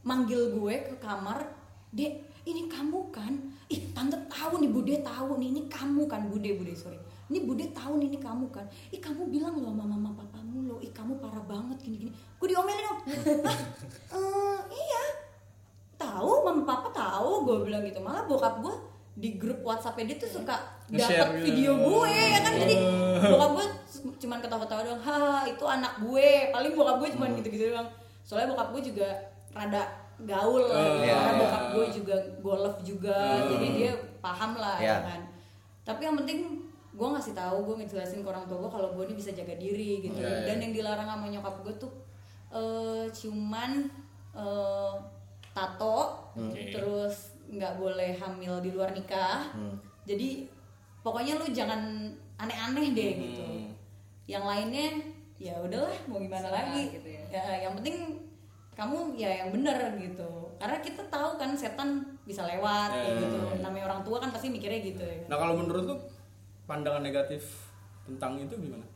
manggil 0.04 0.52
gue 0.52 0.74
ke 0.86 0.96
kamar 1.00 1.48
dek 1.96 2.12
ini 2.44 2.68
kamu 2.68 3.10
kan? 3.10 3.32
Ih 3.72 3.90
tante 3.96 4.20
tahu 4.28 4.60
nih 4.62 4.70
bude 4.70 4.94
tahu 5.02 5.38
nih 5.40 5.48
ini 5.48 5.62
kamu 5.66 6.06
kan 6.06 6.28
bude 6.28 6.50
bude 6.56 6.72
sorry. 6.76 6.98
Ini 7.26 7.42
bude 7.46 7.68
tahu 7.74 7.98
nih 8.00 8.06
ini 8.16 8.18
kamu 8.22 8.48
kan? 8.54 8.66
Ih 8.94 9.00
kamu 9.02 9.28
bilang 9.34 9.58
loh 9.58 9.74
sama 9.74 9.84
mama 9.86 10.10
papamu 10.14 10.31
loh 10.68 10.78
ih 10.84 10.92
kamu 10.92 11.16
parah 11.16 11.40
banget 11.48 11.78
gini 11.80 11.96
gini 12.06 12.12
gue 12.12 12.46
diomelin 12.50 12.84
dong? 12.84 13.00
Eh, 14.12 14.58
iya. 14.76 15.04
Tahu 15.96 16.44
mama 16.44 16.62
papa 16.66 16.90
tahu. 16.92 17.46
Gue 17.46 17.56
bilang 17.70 17.80
gitu. 17.86 18.02
Malah 18.02 18.26
bokap 18.26 18.60
gue 18.60 18.74
di 19.16 19.38
grup 19.40 19.62
WhatsApp 19.62 19.96
dia 20.02 20.16
tuh 20.18 20.40
suka 20.40 20.56
dapat 20.90 21.40
gitu. 21.40 21.46
video 21.46 21.72
gue 21.78 22.10
ya 22.10 22.38
kan? 22.42 22.52
Jadi 22.58 22.76
bokap 23.22 23.50
gue 23.56 23.66
cuman 24.20 24.38
ketawa-tawa 24.42 24.80
doang. 24.84 25.00
Haha 25.00 25.46
itu 25.46 25.64
anak 25.64 26.02
gue. 26.02 26.28
Paling 26.50 26.72
bokap 26.76 26.96
gue 27.00 27.08
cuman 27.16 27.28
gitu-gitu 27.40 27.64
doang. 27.72 27.88
Soalnya 28.26 28.52
bokap 28.52 28.68
gue 28.74 28.82
juga 28.92 29.08
rada 29.54 29.82
gaul 30.22 30.66
lah. 30.66 30.76
Gitu. 30.76 31.06
iya, 31.06 31.14
karena 31.14 31.32
iya. 31.32 31.40
bokap 31.40 31.64
gue 31.72 31.86
juga 31.94 32.16
golf 32.42 32.76
juga. 32.82 33.18
Jadi 33.48 33.66
dia 33.78 33.92
paham 34.18 34.58
lah 34.58 34.76
Iya. 34.82 34.90
ya 34.90 34.96
kan? 35.06 35.20
Tapi 35.82 36.00
yang 36.04 36.16
penting 36.18 36.61
gue 37.02 37.08
ngasih 37.18 37.34
tahu 37.34 37.58
gue 37.66 37.74
ngejelasin 37.82 38.22
ke 38.22 38.28
orang 38.30 38.46
tua 38.46 38.62
gue 38.62 38.70
kalau 38.70 38.94
gue 38.94 39.04
ini 39.10 39.18
bisa 39.18 39.34
jaga 39.34 39.58
diri 39.58 40.06
gitu. 40.06 40.22
Iya, 40.22 40.30
iya. 40.30 40.46
dan 40.46 40.56
yang 40.62 40.70
dilarang 40.70 41.08
sama 41.10 41.26
nyokap 41.26 41.54
gue 41.66 41.74
tuh 41.82 41.92
eh, 42.54 43.04
cuman 43.10 43.90
eh, 44.38 44.94
tato 45.50 45.98
Oke. 46.38 46.70
terus 46.70 47.34
nggak 47.50 47.74
boleh 47.74 48.14
hamil 48.14 48.62
di 48.62 48.70
luar 48.70 48.94
nikah. 48.94 49.50
Jadi 50.06 50.46
pokoknya 51.02 51.42
lu 51.42 51.46
jangan 51.50 52.06
aneh-aneh 52.38 52.94
deh 52.94 53.10
gitu. 53.18 53.42
Yang 54.30 54.44
lainnya 54.46 54.86
ya 55.42 55.58
udahlah 55.58 55.98
mau 56.06 56.22
gimana 56.22 56.48
lagi. 56.54 56.94
gitu 57.02 57.08
ya. 57.10 57.22
ya 57.34 57.66
yang 57.66 57.74
penting 57.74 58.14
kamu 58.72 59.18
ya 59.18 59.42
yang 59.42 59.50
bener 59.50 59.76
gitu. 59.98 60.30
Karena 60.56 60.78
kita 60.78 61.02
tahu 61.10 61.34
kan 61.34 61.50
setan 61.58 62.06
bisa 62.22 62.46
lewat 62.46 62.94
kayak 62.94 63.18
gitu. 63.18 63.38
namanya 63.58 63.90
orang 63.90 64.02
tua 64.06 64.22
kan 64.22 64.30
pasti 64.30 64.48
mikirnya 64.48 64.78
gitu 64.78 65.02
ya. 65.02 65.26
Nah 65.26 65.36
kalau 65.36 65.58
menurut 65.58 65.84
lu 65.90 65.96
pandangan 66.64 67.00
negatif 67.00 67.42
tentang 68.02 68.38
itu 68.38 68.54
gimana? 68.56 68.86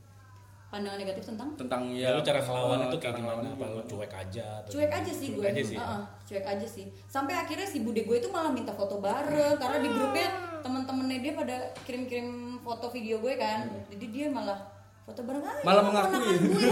pandangan 0.67 0.99
negatif 0.99 1.25
tentang 1.25 1.49
Tentang 1.55 1.83
Ya, 1.89 2.11
lu 2.11 2.21
cara 2.21 2.39
ngelawan 2.39 2.81
eh, 2.81 2.87
itu 2.87 2.97
kayak 2.99 3.15
gimana? 3.17 3.49
Apa 3.49 3.65
lu 3.69 3.81
cuek 3.87 4.13
aja? 4.13 4.47
atau 4.61 4.71
cuek 4.73 4.83
gimana? 4.85 4.99
aja 4.99 5.13
sih 5.13 5.29
Cuek 5.29 5.37
gue 5.37 5.47
aja 5.49 5.63
sih. 5.63 5.77
ya? 5.77 5.81
Heeh, 5.81 6.03
cuek 6.27 6.47
aja 6.47 6.67
sih 6.67 6.87
sampai 7.07 7.35
akhirnya 7.37 7.65
si 7.65 7.79
bude 7.81 8.03
gue 8.03 8.17
itu 8.17 8.29
malah 8.29 8.51
minta 8.51 8.71
foto 8.71 8.99
bareng 8.99 9.57
karena 9.57 9.79
di 9.79 9.89
grupnya 9.89 10.29
teman-temannya 10.61 11.19
dia 11.21 11.33
pada 11.33 11.57
kirim-kirim 11.83 12.29
foto 12.59 12.87
video 12.89 13.19
gue 13.19 13.35
kan 13.35 13.63
jadi 13.87 14.07
dia 14.11 14.27
malah 14.29 14.59
foto 15.03 15.23
bareng 15.23 15.39
aja 15.41 15.63
Malah 15.63 15.81
sama 15.81 15.89
mengakui. 15.89 16.19
ponakan 16.19 16.43
gue 16.43 16.67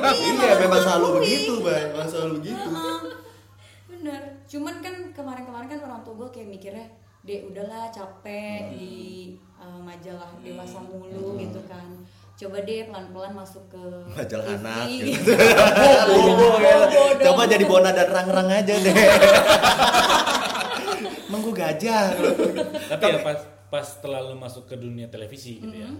lah. 0.00 0.14
Iya, 0.40 0.52
memang 0.58 0.80
selalu 0.80 1.04
mengakui. 1.04 1.20
begitu, 1.20 1.52
Bang. 1.60 1.84
Memang 1.90 2.08
selalu 2.08 2.32
begitu. 2.38 2.68
Bener 3.88 4.20
cuman 4.48 4.74
kan 4.78 4.94
kemarin-kemarin 5.12 5.68
kan 5.68 5.80
orang 5.82 6.00
tua 6.00 6.14
gue 6.16 6.28
kayak 6.32 6.48
mikirnya 6.48 6.86
dek 7.22 7.50
udahlah 7.50 7.90
capek 7.90 8.70
di 8.72 8.92
uh, 9.58 9.80
majalah 9.82 10.30
dewasa 10.40 10.78
mulu 10.80 11.34
gitu 11.36 11.60
kan 11.66 11.86
coba 12.38 12.62
deh 12.62 12.86
pelan-pelan 12.86 13.34
masuk 13.34 13.66
ke 13.66 13.82
Majalah 14.14 14.46
TV, 14.46 14.54
anak, 14.62 14.86
gitu. 15.10 15.32
Bobo. 15.34 16.46
Bobo 16.54 17.02
Coba 17.18 17.42
jadi 17.50 17.64
bona 17.66 17.90
dan 17.90 18.06
rang-rang 18.14 18.46
aja 18.46 18.74
deh. 18.78 18.94
Emang 21.28 21.42
gue 21.42 21.50
gajah. 21.50 22.14
Tapi 22.88 23.02
ya 23.10 23.18
pas 23.26 23.42
pas 23.68 23.82
setelah 23.84 24.22
lu 24.22 24.38
masuk 24.38 24.70
ke 24.70 24.78
dunia 24.78 25.10
televisi 25.10 25.58
gitu 25.58 25.74
ya. 25.74 25.90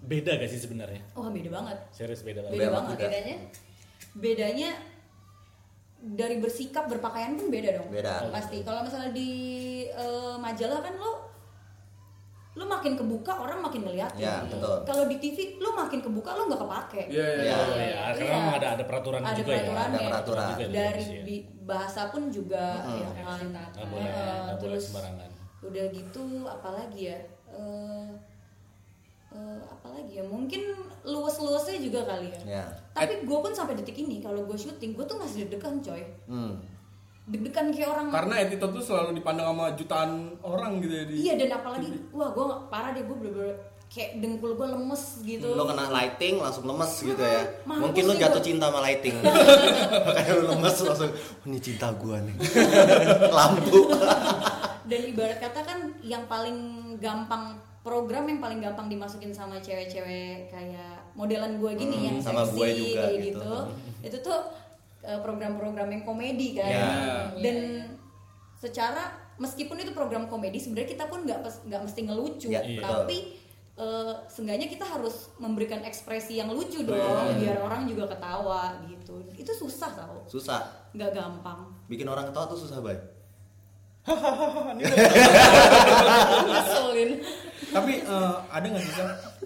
Beda 0.00 0.40
gak 0.40 0.48
sih 0.48 0.56
sebenarnya? 0.56 1.02
wah 1.12 1.28
beda 1.28 1.50
banget 1.52 1.78
Serius 1.92 2.24
beda 2.24 2.40
banget. 2.40 2.56
beda 2.56 2.64
Beda 2.64 2.74
banget 2.74 2.96
beda. 2.96 3.06
Bedanya? 3.06 3.36
bedanya 4.16 4.70
dari 5.98 6.36
bersikap 6.36 6.86
berpakaian 6.86 7.34
pun 7.34 7.48
beda 7.48 7.70
dong 7.74 7.88
Beda. 7.88 8.28
pasti 8.28 8.60
kalau 8.60 8.82
misalnya 8.82 9.10
di 9.10 9.30
eh, 9.86 10.36
majalah 10.36 10.80
kan 10.80 10.94
lo 10.94 11.12
lo 12.54 12.64
makin 12.64 12.96
kebuka 12.96 13.36
orang 13.36 13.60
makin 13.60 13.84
ngeliatin 13.84 14.16
Ya, 14.18 14.40
betul. 14.42 14.80
kalau 14.82 15.04
di 15.04 15.16
TV 15.18 15.38
lo 15.56 15.72
makin 15.74 16.00
kebuka 16.00 16.32
lo 16.32 16.46
nggak 16.46 16.56
kepake 16.58 17.02
Iya, 17.06 17.26
iya. 17.34 17.42
Iya. 17.42 17.56
Oh 17.58 17.76
iya, 17.76 17.96
karena 18.06 18.16
Iya. 18.16 18.32
memang 18.32 18.54
ada 18.54 18.68
ada 18.72 18.84
peraturan 18.84 19.20
Ada 19.20 19.34
juga 19.34 19.50
ya. 19.50 19.56
peraturannya. 19.58 19.92
Ada 19.94 20.08
peraturan. 20.08 20.46
juga 20.48 20.64
di 20.64 20.72
dari 20.72 21.04
ya. 21.04 21.22
bi- 21.22 21.46
bahasa 21.62 22.00
pun 22.08 22.22
juga 22.30 22.64
ya 22.86 23.08
kan 23.14 23.44
Nggak 23.52 23.86
boleh, 23.86 24.06
Eh, 24.06 24.16
nggak 24.16 24.40
boleh 24.40 24.56
terus 24.62 24.84
sembarangan. 24.88 25.30
udah 25.62 25.84
gitu 25.90 26.24
apalagi 26.46 27.00
ya 27.04 27.18
Eh, 27.46 28.08
eh, 29.36 29.58
apalagi 29.68 30.12
ya 30.14 30.24
mungkin 30.24 30.62
luas-luasnya 31.02 31.76
juga 31.78 32.00
kali 32.04 32.32
ya 32.32 32.40
Ya. 32.56 32.64
tapi 32.90 33.22
gue 33.22 33.38
pun 33.38 33.52
sampai 33.52 33.76
detik 33.76 33.94
ini 33.96 34.18
kalau 34.18 34.42
gue 34.42 34.56
syuting 34.56 34.92
gue 34.92 35.04
tuh 35.04 35.14
masih 35.14 35.44
deg-degan 35.44 35.78
coy 35.78 36.02
Hmm. 36.24 36.56
deg-degan 37.26 37.68
kayak 37.68 37.90
orang 37.90 38.06
Karena 38.08 38.34
attitude 38.40 38.72
tuh 38.72 38.84
selalu 38.84 39.10
dipandang 39.14 39.46
sama 39.48 39.66
jutaan 39.72 40.10
orang 40.40 40.78
gitu 40.78 40.94
ya 40.94 41.04
di. 41.04 41.14
iya 41.20 41.32
dan 41.36 41.50
apalagi 41.54 41.86
wah 42.10 42.30
gue 42.30 42.42
parah 42.66 42.90
deh 42.90 43.02
gue 43.02 43.16
bener-bener 43.16 43.54
kayak 43.86 44.18
dengkul 44.18 44.54
gue 44.54 44.66
lemes 44.66 45.02
gitu 45.22 45.46
Lo 45.52 45.62
kena 45.64 45.86
lighting 45.88 46.38
langsung 46.38 46.64
lemes 46.64 46.90
gitu 46.98 47.18
ya. 47.18 47.42
Mampus 47.62 47.82
Mungkin 47.82 48.02
lo 48.04 48.14
jatuh 48.16 48.42
cinta 48.42 48.66
sama 48.66 48.82
lighting. 48.82 49.14
Makanya 50.06 50.32
lo 50.32 50.44
lemes 50.50 50.76
langsung, 50.80 51.06
oh, 51.08 51.46
ini 51.46 51.58
cinta 51.60 51.86
gua 51.94 52.18
nih. 52.18 52.34
Lampu. 53.38 53.80
dan 54.86 55.00
ibarat 55.04 55.38
kata 55.40 55.60
kan 55.62 55.78
yang 56.00 56.26
paling 56.26 56.58
gampang 56.96 57.54
program 57.86 58.26
yang 58.26 58.42
paling 58.42 58.58
gampang 58.58 58.90
dimasukin 58.90 59.30
sama 59.30 59.62
cewek-cewek 59.62 60.50
kayak 60.50 60.98
modelan 61.14 61.54
gue 61.56 61.70
gini 61.76 61.94
Hmm, 61.96 62.06
yang 62.08 62.18
sama 62.18 62.42
seksi 62.42 62.52
gue 62.52 62.68
juga 62.74 63.02
kayak 63.06 63.18
gitu. 63.22 63.38
gitu 63.38 63.54
itu 64.02 64.16
tuh 64.20 64.38
eh, 65.00 65.20
program-program 65.22 65.86
yang 65.88 66.02
komedi 66.02 66.48
kan 66.52 66.66
Ya. 66.66 66.90
dan 67.38 67.86
secara 68.52 69.06
meskipun 69.36 69.78
itu 69.78 69.92
program 69.92 70.26
komedi 70.26 70.58
sebenarnya 70.58 70.90
kita 70.90 71.04
pun 71.06 71.22
nggak 71.22 71.38
nggak 71.62 71.80
mesti 71.80 72.00
ngelucu 72.02 72.48
Ya, 72.48 72.58
Iya. 72.60 72.82
tapi 72.82 73.38
eh, 73.76 74.12
seenggaknya 74.26 74.66
kita 74.66 74.82
harus 74.82 75.30
memberikan 75.36 75.78
ekspresi 75.80 76.40
yang 76.40 76.50
lucu 76.50 76.82
dong 76.82 76.96
Iya. 76.96 77.38
biar 77.38 77.58
orang 77.62 77.86
juga 77.86 78.08
ketawa 78.08 78.82
gitu 78.82 79.14
itu 79.32 79.52
susah 79.52 79.94
tau 79.94 80.26
Susah. 80.26 80.90
nggak 80.90 81.12
gampang 81.12 81.70
Bikin 81.86 82.02
orang 82.04 82.26
ketawa 82.26 82.50
tuh 82.50 82.58
susah, 82.58 82.82
Bay. 84.06 84.86
ngeselin 86.46 87.10
Tapi 87.68 87.92
eh, 88.00 88.34
ada 88.46 88.62
nggak 88.64 88.82
sih 88.82 88.94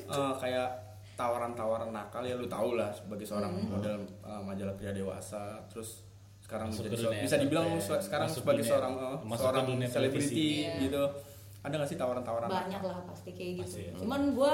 eh, 0.02 0.32
kayak 0.36 0.68
tawaran-tawaran 1.14 1.90
nakal 1.90 2.22
ya 2.22 2.34
lu 2.34 2.46
tau 2.46 2.72
lah 2.72 2.88
sebagai 2.90 3.24
seorang 3.24 3.52
Hmm. 3.52 3.68
model 3.70 3.96
eh, 4.02 4.42
majalah 4.42 4.74
pria 4.74 4.92
dewasa 4.92 5.40
terus 5.66 6.04
sekarang 6.40 6.68
Masuk 6.68 6.86
dunia 6.86 7.22
bisa 7.22 7.36
dibilang 7.36 7.78
se- 7.78 8.02
sekarang 8.02 8.26
Masuk 8.26 8.42
sebagai 8.42 8.60
dunia- 8.60 8.70
seorang 8.70 8.92
masuk 9.20 9.30
ke 9.30 9.38
seorang 9.40 9.64
dunia 9.66 9.88
selebriti 9.88 10.28
televisi. 10.66 10.82
gitu. 10.82 11.02
Ada 11.60 11.74
nggak 11.74 11.88
sih 11.88 11.96
tawaran-tawaran? 11.96 12.48
banyak 12.48 12.82
lah 12.82 12.98
pasti 13.04 13.30
kayak 13.30 13.52
gitu 13.58 13.68
Pasti 13.68 13.82
ya. 13.82 13.92
cuman 13.96 14.20
gue 14.30 14.52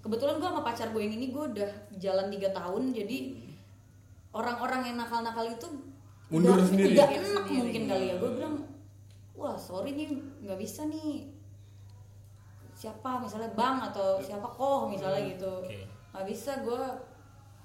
kebetulan 0.00 0.34
gue 0.36 0.48
sama 0.48 0.62
pacar 0.62 0.88
gue 0.88 0.98
yang 1.00 1.14
ini 1.14 1.26
gue 1.28 1.44
udah 1.48 1.70
jalan 1.96 2.26
tiga 2.28 2.48
tahun 2.50 2.82
jadi 2.92 3.18
orang-orang 4.32 4.80
yang 4.84 4.96
nakal-nakal 4.96 5.46
itu 5.48 5.66
Mundur 6.26 6.54
udah 6.54 6.66
sendiri. 6.66 6.92
tidak 6.92 7.10
enak 7.16 7.44
mungkin 7.46 7.82
kali 7.86 8.04
ya. 8.06 8.14
Gue 8.16 8.30
bilang 8.32 8.54
wah 9.32 9.54
sorry 9.54 9.90
nih 9.92 10.08
nggak 10.40 10.58
bisa 10.58 10.82
nih. 10.84 11.30
Siapa? 12.72 13.18
Misalnya 13.18 13.50
bang 13.52 13.78
atau 13.84 14.18
siapa 14.18 14.48
koh 14.48 14.86
misalnya 14.86 15.22
gitu. 15.26 15.52
Oke. 15.60 15.86
nggak 16.10 16.26
bisa 16.26 16.60
gue 16.60 16.80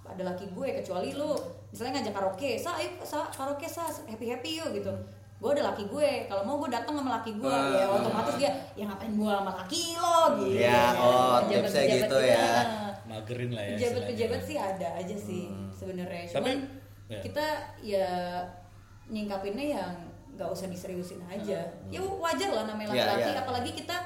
ada 0.03 0.23
laki 0.25 0.45
gue 0.49 0.67
kecuali 0.77 1.11
lu. 1.11 1.33
Misalnya 1.69 1.99
ngajak 1.99 2.13
karaoke 2.13 2.51
sa 2.55 2.75
ayo 2.75 2.89
sa 3.01 3.27
karaoke 3.27 3.65
sa 3.65 3.81
happy 3.87 4.27
happy 4.27 4.51
yuk 4.57 4.71
gitu. 4.73 4.91
Gue 5.37 5.49
ada 5.51 5.67
laki 5.67 5.87
gue. 5.87 6.09
Kalau 6.27 6.43
mau 6.43 6.55
gue 6.57 6.69
datang 6.69 6.93
sama 6.93 7.17
laki 7.17 7.33
gue 7.33 7.47
Ah. 7.47 7.73
ya 7.73 7.85
otomatis 7.87 8.35
dia 8.37 8.51
ya 8.73 8.85
ngapain 8.85 9.11
gue 9.11 9.31
sama 9.31 9.51
laki 9.57 9.83
lo? 9.95 10.17
Gitu. 10.37 10.59
Ya, 10.59 10.81
oh, 10.93 11.41
Pejabat- 11.41 11.49
tipsnya 11.65 11.81
pejabat 11.81 12.01
gitu 12.03 12.17
ya. 12.21 12.45
magerin 13.03 13.51
lah 13.51 13.63
ya 13.65 13.75
pejabat-pejabat 13.75 14.39
istilahnya. 14.39 14.47
sih 14.47 14.57
ada 14.59 14.87
aja 14.95 15.15
sih 15.17 15.43
sebenarnya. 15.73 16.23
Tapi, 16.29 16.51
ya. 17.11 17.19
kita 17.19 17.45
ya 17.81 18.07
nyingkapinnya 19.05 19.67
yang 19.75 19.93
nggak 20.31 20.47
usah 20.47 20.65
diseriusin 20.65 21.19
aja 21.23 21.59
ya 21.85 21.99
wajar 21.99 22.49
lah 22.49 22.63
namanya 22.65 22.89
Ya, 22.89 23.03
laki-laki 23.05 23.29
ya. 23.29 23.39
apalagi 23.39 23.71
kita 23.75 23.97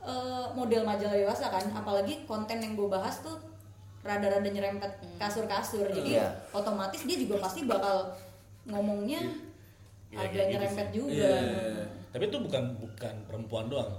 eh, 0.00 0.46
model 0.52 0.82
majalah 0.82 1.16
dewasa 1.16 1.46
kan 1.48 1.66
apalagi 1.68 2.22
konten 2.22 2.58
yang 2.58 2.72
gue 2.72 2.86
bahas 2.86 3.18
tuh 3.18 3.34
rada-rada 4.00 4.46
nyerempet 4.46 4.90
kasur-kasur 5.14 5.86
jadi 5.88 6.10
Iya. 6.16 6.26
otomatis 6.50 7.02
dia 7.02 7.18
juga 7.18 7.38
pasti 7.38 7.62
bakal 7.64 8.10
ngomongnya 8.64 9.22
Ya, 10.08 10.22
agak 10.22 10.30
kayak 10.30 10.44
gitu 10.44 10.52
nyerempet 10.52 10.86
sih. 10.86 10.94
juga 10.96 11.30
Iya. 11.32 11.82
tapi 12.10 12.24
itu 12.26 12.38
bukan 12.38 12.62
bukan 12.76 13.14
perempuan 13.26 13.66
doang 13.66 13.92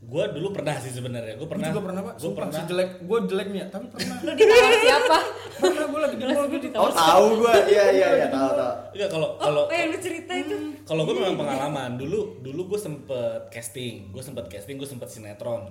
gue 0.00 0.24
dulu 0.32 0.48
pernah 0.50 0.74
sih 0.76 0.90
sebenarnya. 0.90 1.36
Gue 1.36 1.44
Gue 1.44 1.50
pernah. 1.50 1.68
juga 1.68 1.80
pernah 1.84 2.00
pak. 2.02 2.14
gue 2.16 2.32
pernah. 2.32 2.52
si 2.52 2.62
jelek. 2.66 2.90
Gue 3.04 3.18
jelek 3.28 3.48
nih 3.48 3.60
ya, 3.60 3.66
tapi 3.68 3.86
pernah. 3.92 4.16
lu 4.16 4.32
ditawar 4.32 4.72
siapa? 4.74 5.18
Pernah 5.60 5.84
gue 5.86 6.00
lagi 6.00 6.14
di 6.16 6.24
mall 6.24 6.46
gue 6.46 6.60
Oh 6.72 6.90
tahu 6.90 7.24
gue, 7.36 7.54
iya 7.68 7.84
iya 7.90 8.08
iya 8.16 8.26
tahu 8.28 8.48
tahu. 8.50 8.72
Enggak 8.90 9.08
kalau 9.10 9.28
kalau 9.36 9.62
oh 9.64 9.76
yang 9.76 9.92
lu 9.92 9.98
cerita 10.00 10.32
itu. 10.32 10.56
Kalau 10.82 11.02
gue 11.04 11.14
memang 11.14 11.36
pengalaman 11.36 11.90
dulu 11.94 12.20
dulu 12.40 12.60
gue 12.72 12.80
sempet 12.80 13.40
casting. 13.48 14.08
Gue 14.08 14.22
sempet 14.24 14.48
casting 14.48 14.80
gue 14.80 14.88
sempet 14.88 15.08
sinetron. 15.12 15.68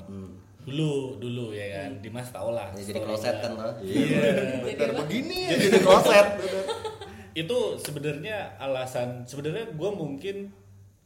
Dulu 0.62 1.18
dulu 1.18 1.50
ya 1.52 1.66
kan. 1.82 1.98
Dimas 1.98 2.30
tau 2.30 2.54
lah 2.54 2.70
Ya, 2.78 2.86
jadi 2.86 3.02
kloset 3.02 3.42
kan 3.42 3.58
loh. 3.58 3.74
Iya. 3.82 4.22
Bener 4.62 4.90
begini 4.94 5.38
ya 5.50 5.56
jadi 5.58 5.78
kloset. 5.82 6.28
itu 7.34 7.58
sebenarnya 7.78 8.58
alasan 8.58 9.24
sebenarnya 9.24 9.72
gue 9.72 9.90
mungkin 9.90 10.36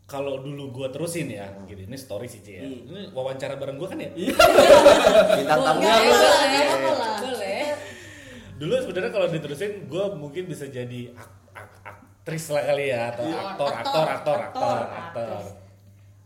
kalau 0.03 0.35
dulu 0.37 0.69
gue 0.73 0.87
terusin 0.89 1.27
ya 1.27 1.47
gitu. 1.63 1.79
Ini 1.81 1.95
story 1.95 2.27
sih 2.27 2.39
Ci, 2.39 2.51
ya. 2.53 2.61
Ini 2.61 3.09
wawancara 3.09 3.55
bareng 3.55 3.75
gue 3.75 3.87
kan 3.87 3.97
ya? 3.97 4.11
Bintang 5.37 5.61
tamunya 5.61 5.95
lu. 5.97 6.11
lah. 6.11 7.17
boleh 7.19 7.65
dulu 8.53 8.73
sebenarnya 8.77 9.11
kalau 9.11 9.27
diterusin 9.27 9.71
gue 9.85 10.03
mungkin 10.13 10.43
bisa 10.45 10.65
jadi 10.65 11.11
ak- 11.11 11.35
ak- 11.51 11.79
aktris 11.83 12.47
lah 12.47 12.63
kali 12.63 12.85
ya 12.87 13.11
atau 13.11 13.25
Iya, 13.25 13.39
aktor 13.49 13.69
aktor, 13.73 14.05
aktor 14.05 14.05
aktor 14.05 14.37
aktor 14.39 14.77
aktor, 14.93 15.41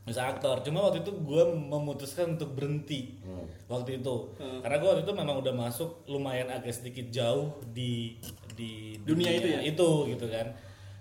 bisa 0.04 0.22
aktor. 0.26 0.56
Cuma 0.62 0.80
waktu 0.84 1.02
itu 1.02 1.12
gue 1.14 1.44
memutuskan 1.48 2.36
untuk 2.36 2.52
berhenti 2.52 3.18
waktu 3.66 3.98
itu. 3.98 4.16
Karena 4.38 4.76
gue 4.76 4.88
waktu 4.88 5.04
itu 5.04 5.14
memang 5.14 5.36
udah 5.38 5.54
masuk 5.56 6.06
lumayan 6.06 6.48
agak 6.48 6.72
sedikit 6.72 7.10
jauh 7.10 7.50
di 7.68 8.20
di 8.54 8.98
Dunia 9.00 9.32
itu 9.32 9.48
ya? 9.50 9.60
itu 9.64 9.90
gitu 10.08 10.26
kan 10.28 10.50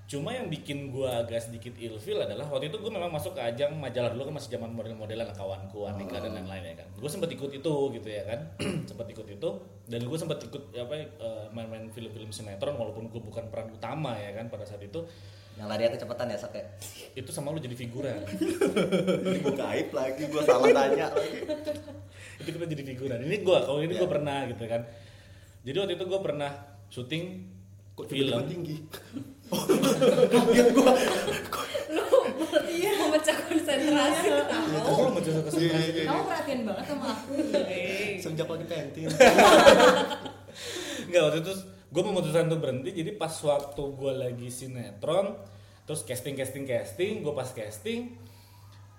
cuma 0.07 0.31
yang 0.31 0.47
bikin 0.47 0.95
gue 0.95 1.03
agak 1.03 1.43
sedikit 1.43 1.75
ilfil 1.75 2.23
adalah 2.23 2.47
waktu 2.47 2.71
itu 2.71 2.79
gue 2.79 2.89
memang 2.89 3.11
masuk 3.11 3.35
ke 3.35 3.43
ajang 3.43 3.75
majalah 3.75 4.15
dulu 4.15 4.31
kan 4.31 4.39
masih 4.39 4.55
zaman 4.55 4.71
model-modelan 4.71 5.27
kawanku 5.35 5.83
Anika 5.83 6.23
dan 6.23 6.31
lain-lain 6.31 6.63
ya 6.63 6.75
kan 6.79 6.87
gue 6.95 7.11
sempat 7.11 7.27
ikut 7.27 7.51
itu 7.51 7.75
gitu 7.91 8.07
ya 8.07 8.23
kan 8.23 8.41
sempat 8.91 9.11
ikut 9.11 9.27
itu 9.27 9.49
dan 9.85 10.01
gue 10.01 10.15
sempat 10.17 10.39
ikut 10.41 10.63
apa 10.73 10.95
eh, 10.95 11.47
main-main 11.51 11.91
film-film 11.91 12.31
sinetron 12.31 12.79
walaupun 12.79 13.11
gue 13.11 13.19
bukan 13.19 13.51
peran 13.51 13.67
utama 13.69 14.15
ya 14.15 14.31
kan 14.31 14.47
pada 14.47 14.63
saat 14.63 14.79
itu 14.81 15.03
Yang 15.57 15.69
lari 15.73 15.83
kecepatan 15.89 16.27
ya 16.29 16.37
sak 16.37 16.53
ya. 16.53 16.65
itu 17.17 17.31
sama 17.33 17.49
lu 17.49 17.59
jadi 17.59 17.73
figuran 17.73 18.21
Ini 19.27 19.39
gue 19.41 19.55
gaib 19.57 19.89
lagi, 19.91 20.23
gue 20.29 20.43
salah 20.45 20.69
tanya 20.69 21.09
lagi. 21.11 21.49
itu 22.37 22.49
kita 22.53 22.67
jadi 22.69 22.83
figuran 22.85 23.19
ini 23.25 23.41
gue 23.41 23.59
kalau 23.59 23.81
ini 23.81 23.97
Iya. 23.97 24.01
gue 24.05 24.11
pernah 24.13 24.39
gitu 24.47 24.65
kan 24.69 24.85
jadi 25.65 25.77
waktu 25.83 25.95
itu 25.97 26.05
gue 26.07 26.21
pernah 26.23 26.51
syuting 26.87 27.25
Kok 27.97 28.05
film 28.07 28.45
tinggi? 28.47 28.77
Oh, 29.47 29.63
kaget 30.27 30.69
gue. 30.73 30.93
iya. 32.69 32.91
Memecah 32.99 33.37
konsentrasi. 33.47 34.29
Kok 34.77 34.99
lu 34.99 35.11
mau 35.11 35.21
jatuh 35.21 35.43
ke 35.43 35.51
Iya, 35.57 36.03
kamu 36.05 36.23
perhatian 36.25 36.61
banget 36.65 36.85
sama 36.85 37.07
aku. 37.09 37.33
Semenjak 38.23 38.47
lagi 38.47 38.67
pentin. 38.67 39.07
Enggak 41.07 41.23
waktu 41.23 41.39
itu 41.41 41.53
gue 41.87 42.03
memutuskan 42.03 42.45
untuk 42.49 42.61
berhenti. 42.61 42.91
Jadi 42.93 43.11
pas 43.15 43.33
waktu 43.33 43.83
gue 43.83 44.13
lagi 44.13 44.49
sinetron 44.49 45.39
terus 45.87 46.03
casting 46.03 46.35
casting 46.35 46.67
casting 46.67 47.23
gue 47.23 47.31
pas 47.31 47.47
casting 47.47 48.19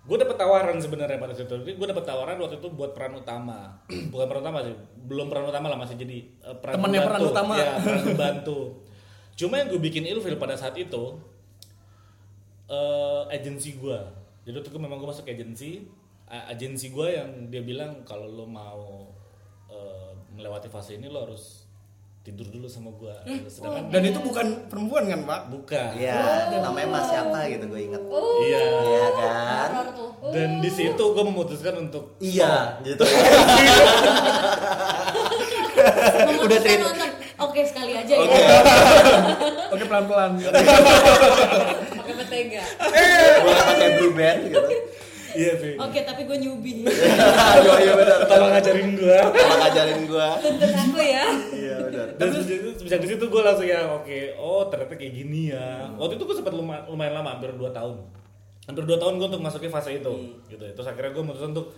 gue 0.07 0.15
dapet 0.15 0.39
tawaran 0.39 0.79
sebenarnya 0.79 1.19
pada 1.19 1.35
saat 1.35 1.51
itu. 1.51 1.75
Gue 1.75 1.83
dapet 1.85 2.07
tawaran 2.07 2.39
waktu 2.39 2.63
itu 2.63 2.71
buat 2.71 2.95
peran 2.95 3.19
utama. 3.19 3.83
Bukan 4.11 4.25
peran 4.25 4.41
utama 4.41 4.63
sih 4.63 4.71
belum 4.95 5.27
peran 5.27 5.45
utama 5.45 5.67
lah 5.67 5.75
masih 5.75 5.99
jadi 5.99 6.17
eh, 6.41 6.55
peran 6.59 6.79
Temennya 6.79 7.01
peran 7.03 7.21
utama. 7.27 7.53
ya 7.59 7.75
peran 7.75 8.01
pembantu 8.07 8.59
cuma 9.37 9.55
yang 9.55 9.67
gue 9.67 9.79
bikin 9.79 10.03
ilfil 10.03 10.35
pada 10.35 10.53
saat 10.53 10.75
itu 10.75 11.15
eh 12.67 13.21
agensi 13.31 13.73
gue 13.73 13.97
jadi 14.43 14.55
waktu 14.55 14.67
itu 14.67 14.77
memang 14.77 14.97
gue 14.97 15.07
masuk 15.07 15.25
agensi 15.25 15.85
agensi 16.27 16.89
gue 16.89 17.13
yang 17.13 17.29
dia 17.47 17.61
bilang 17.61 18.03
kalau 18.03 18.25
lo 18.25 18.43
mau 18.43 19.07
eh, 19.67 20.11
melewati 20.31 20.67
fase 20.67 20.93
ini 20.93 21.05
lo 21.05 21.23
harus 21.23 21.63
tidur 22.19 22.43
dulu 22.45 22.67
sama 22.67 22.91
gue 22.91 23.13
sedangkan 23.47 23.87
Dan 23.87 24.03
itu 24.03 24.19
bukan 24.19 24.67
perempuan 24.67 25.05
kan 25.05 25.19
pak? 25.23 25.41
bukan 25.47 25.89
Iya, 25.95 26.51
namanya 26.59 26.87
Mas 26.91 27.07
siapa 27.07 27.47
gitu 27.47 27.63
gue 27.65 27.79
inget. 27.79 28.01
iya 28.43 28.59
Iya 28.83 29.05
kan? 29.15 29.69
tuh 29.95 30.11
dan 30.27 30.59
di 30.59 30.67
situ 30.67 31.03
gue 31.07 31.23
memutuskan 31.23 31.71
untuk 31.79 32.19
Iya, 32.19 32.75
gitu. 32.83 32.99
Memutuskan 36.27 36.43
Udah 36.43 36.59
cerita. 36.59 37.06
Oke 37.57 37.65
sekali 37.65 37.91
aja 37.91 38.13
ya. 38.13 38.21
Oke. 39.67 39.83
Pelan 39.83 40.05
pelan. 40.05 40.31
pakai 40.37 42.13
mentega 42.13 42.63
Gue 43.39 43.53
pakai 43.57 43.89
blue 43.97 44.13
band 44.13 44.39
gitu. 44.45 44.61
iya 45.33 45.53
sih 45.53 45.73
oke 45.75 45.99
tapi 46.01 46.21
gue 46.23 46.37
nyubi 46.39 46.81
Aduh, 46.81 47.77
iya 47.83 47.93
benar. 47.93 48.25
tolong 48.25 48.49
ngajarin 48.51 48.89
gue 48.93 49.19
Tolong 49.27 49.61
ajarin 49.63 49.99
gue. 50.03 50.27
tuntut 50.39 50.71
aku 50.71 50.99
ya. 50.99 51.25
Iya 51.51 51.75
benar. 51.83 52.07
dan 52.15 52.27
sejak 52.77 52.99
di 52.99 53.07
situ 53.07 53.23
gue 53.23 53.41
langsung 53.41 53.65
ya 53.65 53.89
oke. 53.91 54.17
Oh 54.35 54.65
ternyata 54.65 54.93
kayak 54.93 55.13
gini 55.15 55.49
ya. 55.49 55.89
Waktu 55.93 56.13
itu 56.15 56.23
gue 56.23 56.35
sempat 56.35 56.53
lumayan, 56.53 56.85
lumayan 56.85 57.13
lama 57.15 57.29
hampir 57.33 57.49
2 57.51 57.69
tahun. 57.71 57.95
Hampir 58.65 58.83
2 58.85 58.97
tahun 58.97 59.13
gue 59.15 59.27
untuk 59.29 59.41
masukin 59.41 59.69
fase 59.69 59.93
itu 59.95 60.13
gitu. 60.47 60.61
Terus 60.63 60.87
akhirnya 60.87 61.09
gue 61.11 61.23
memutuskan 61.23 61.51
untuk 61.53 61.73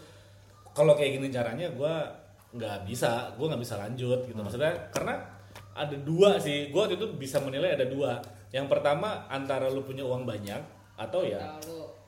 kalau 0.70 0.94
kayak 0.94 1.20
gini 1.20 1.28
caranya 1.30 1.68
gue 1.70 1.94
nggak 2.50 2.82
bisa 2.84 3.32
gue 3.36 3.46
nggak 3.46 3.62
bisa 3.62 3.76
lanjut 3.76 4.20
gitu. 4.24 4.40
Maksudnya 4.40 4.72
karena 4.90 5.39
ada 5.76 5.96
dua 5.96 6.38
sih. 6.42 6.70
Gue 6.74 6.86
waktu 6.86 6.96
itu 6.98 7.08
bisa 7.16 7.38
menilai 7.42 7.76
ada 7.78 7.86
dua. 7.86 8.20
Yang 8.50 8.68
pertama 8.72 9.30
antara 9.30 9.70
lu 9.70 9.86
punya 9.86 10.02
uang 10.06 10.26
banyak 10.26 10.62
atau 11.00 11.24
ya 11.24 11.56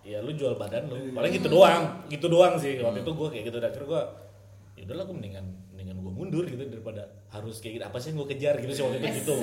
ya 0.01 0.17
lu 0.19 0.33
jual 0.33 0.57
badan 0.57 0.89
lu. 0.89 1.13
Paling 1.13 1.33
gitu 1.37 1.49
doang. 1.49 1.83
Gitu 2.09 2.25
doang 2.27 2.57
sih. 2.57 2.81
Waktu 2.81 3.05
itu 3.05 3.11
gue 3.13 3.27
kayak 3.29 3.43
gitu. 3.49 3.57
Dan 3.61 3.69
akhirnya 3.69 3.87
gue 3.87 4.01
ya 4.79 4.83
udahlah 4.89 5.05
gue 5.05 5.15
mendingan 5.15 5.45
mendingan 5.71 5.97
gue 6.01 6.13
mundur 6.13 6.43
gitu 6.47 6.61
daripada 6.65 7.03
harus 7.29 7.61
kayak 7.61 7.73
gitu. 7.77 7.85
Apa 7.85 7.97
sih 8.01 8.07
yang 8.13 8.17
gue 8.23 8.27
kejar 8.33 8.55
gitu 8.59 8.71
sih 8.73 8.83
waktu 8.83 8.97
itu 8.97 9.11
gitu. 9.13 9.33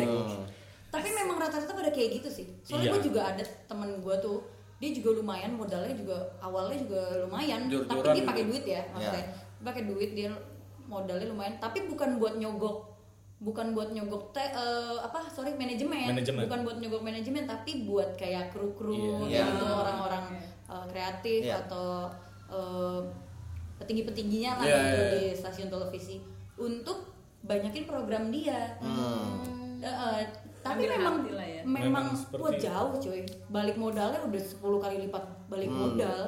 Tapi 0.88 1.08
memang 1.12 1.36
rata-rata 1.36 1.72
pada 1.76 1.90
kayak 1.92 2.22
gitu 2.22 2.28
sih. 2.32 2.46
Soalnya 2.64 2.90
Iya. 2.90 2.94
gue 2.96 3.02
juga 3.12 3.20
ada 3.34 3.44
temen 3.44 4.00
gue 4.00 4.14
tuh 4.24 4.40
dia 4.78 4.94
juga 4.94 5.18
lumayan 5.18 5.58
modalnya 5.58 5.90
juga 5.90 6.16
awalnya 6.38 6.78
juga 6.78 7.02
lumayan 7.26 7.66
tapi 7.66 7.98
dia 8.14 8.14
gitu. 8.22 8.28
pakai 8.30 8.44
duit 8.46 8.64
ya 8.64 8.82
maksudnya. 8.94 9.24
Pakai 9.58 9.82
duit 9.90 10.10
dia 10.16 10.30
modalnya 10.88 11.28
lumayan. 11.28 11.54
Tapi 11.60 11.86
bukan 11.86 12.16
buat 12.16 12.40
nyogok 12.40 12.87
bukan 13.38 13.70
buat 13.70 13.90
nyogok 13.90 14.30
te, 14.30 14.42
eh, 14.42 14.96
apa 14.98 15.22
sorry 15.28 15.54
manajemen. 15.54 16.10
Manajemen. 16.10 16.42
bukan 16.44 16.60
buat 16.62 16.76
nyogok 16.78 17.02
manajemen 17.02 17.46
tapi 17.46 17.84
buat 17.84 18.14
kayak 18.14 18.50
kru 18.50 18.74
kru 18.74 19.22
Iya. 19.24 19.46
gitu 19.46 19.62
Iya. 19.62 19.74
orang-orang 19.76 20.24
eh, 20.66 20.84
kreatif 20.88 21.40
Iya. 21.44 21.54
atau 21.60 22.10
eh, 22.48 23.00
petinggi-petingginya 23.78 24.52
lah 24.56 24.64
Iya, 24.64 24.78
gitu 24.82 24.98
iya. 24.98 25.10
di 25.12 25.22
stasiun 25.32 25.68
televisi 25.68 26.18
untuk 26.56 27.14
banyakin 27.40 27.86
program 27.86 28.28
dia. 28.28 28.74
Hmm. 28.82 29.78
Eh, 29.78 29.86
eh, 29.86 30.20
tapi 30.58 30.84
Ambil 30.84 30.98
memang 30.98 31.14
ya. 31.38 31.62
memang, 31.62 32.10
Memang 32.10 32.34
wah 32.34 32.50
jauh 32.50 32.98
cuy. 32.98 33.22
Balik 33.48 33.78
modalnya 33.78 34.18
udah 34.18 34.42
10 34.42 34.58
kali 34.76 35.06
lipat 35.06 35.22
balik 35.46 35.70
Hmm. 35.70 35.94
modal. 35.94 36.20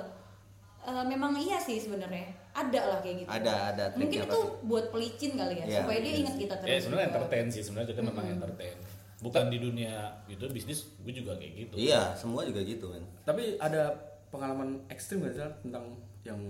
Eh, 0.80 1.04
memang 1.04 1.34
iya 1.34 1.58
sih 1.58 1.76
sebenarnya. 1.76 2.30
Ada 2.52 2.80
lah 2.84 2.98
kayak 2.98 3.16
gitu. 3.18 3.28
Ada, 3.28 3.54
ada 3.70 3.84
Mungkin 3.94 4.18
itu 4.20 4.40
pasti. 4.42 4.66
buat 4.66 4.84
pelicin 4.88 5.32
kali 5.34 5.54
ya, 5.54 5.64
Iya. 5.64 5.78
supaya 5.80 5.98
dia 5.98 6.12
ingat 6.16 6.34
kita 6.36 6.54
terus. 6.56 6.66
ya 6.66 6.76
sebenarnya 6.78 7.06
entertain 7.08 7.46
sih 7.48 7.62
sebenarnya 7.62 7.88
itu 7.88 8.02
memang 8.02 8.26
entertain 8.28 8.76
bukan 9.20 9.44
di 9.46 9.58
dunia 9.60 9.94
itu 10.26 10.44
bisnis 10.48 10.78
gue 10.98 11.12
juga 11.12 11.36
kayak 11.36 11.52
gitu 11.60 11.74
Iya, 11.76 12.14
semua 12.14 12.40
juga 12.42 12.60
gitu 12.60 12.88
kan. 12.88 13.02
Tapi 13.22 13.54
ada 13.56 13.92
pengalaman 14.28 14.68
ekstrim 14.88 15.20
gak 15.20 15.32
sih 15.32 15.44
tentang 15.60 15.84
yang 16.22 16.40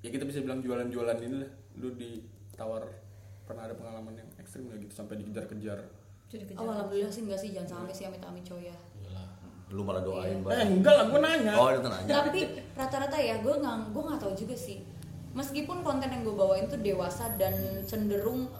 ya 0.00 0.08
kita 0.08 0.22
bisa 0.22 0.38
bilang 0.38 0.58
jualan-jualan 0.58 1.18
ini 1.18 1.36
lah. 1.38 1.50
Lu 1.74 1.92
ditawar 1.92 2.86
pernah 3.42 3.64
ada 3.64 3.74
pengalaman 3.74 4.14
yang 4.14 4.28
ekstrim 4.36 4.66
gak 4.66 4.80
gitu 4.80 4.94
sampai 4.94 5.18
dikejar-kejar? 5.18 5.78
Oh, 6.54 6.64
alhamdulillah 6.64 7.08
sih 7.08 7.22
enggak 7.22 7.36
sih 7.38 7.50
jangan 7.50 7.68
sampai 7.82 7.92
sih 7.92 8.04
amit-amit 8.04 8.40
coy 8.42 8.64
ya. 8.64 8.76
Lu 9.68 9.82
malah 9.82 10.00
doain 10.00 10.32
Eh 10.32 10.40
banget. 10.42 10.68
enggak 10.70 10.94
lah, 10.94 11.04
gue 11.06 11.20
nanya. 11.22 11.52
Oh, 11.54 11.68
itu 11.70 11.88
nanya. 11.90 12.12
Tapi 12.22 12.40
rata-rata 12.72 13.16
ya 13.16 13.34
gue 13.36 13.54
nggak 13.54 13.76
gue 13.90 14.02
nggak 14.02 14.20
tahu 14.20 14.32
juga 14.34 14.54
sih. 14.54 14.78
Meskipun 15.32 15.80
konten 15.80 16.08
yang 16.08 16.22
gue 16.22 16.32
bawain 16.32 16.68
tuh 16.68 16.76
dewasa 16.78 17.32
dan 17.40 17.56
cenderung 17.82 18.52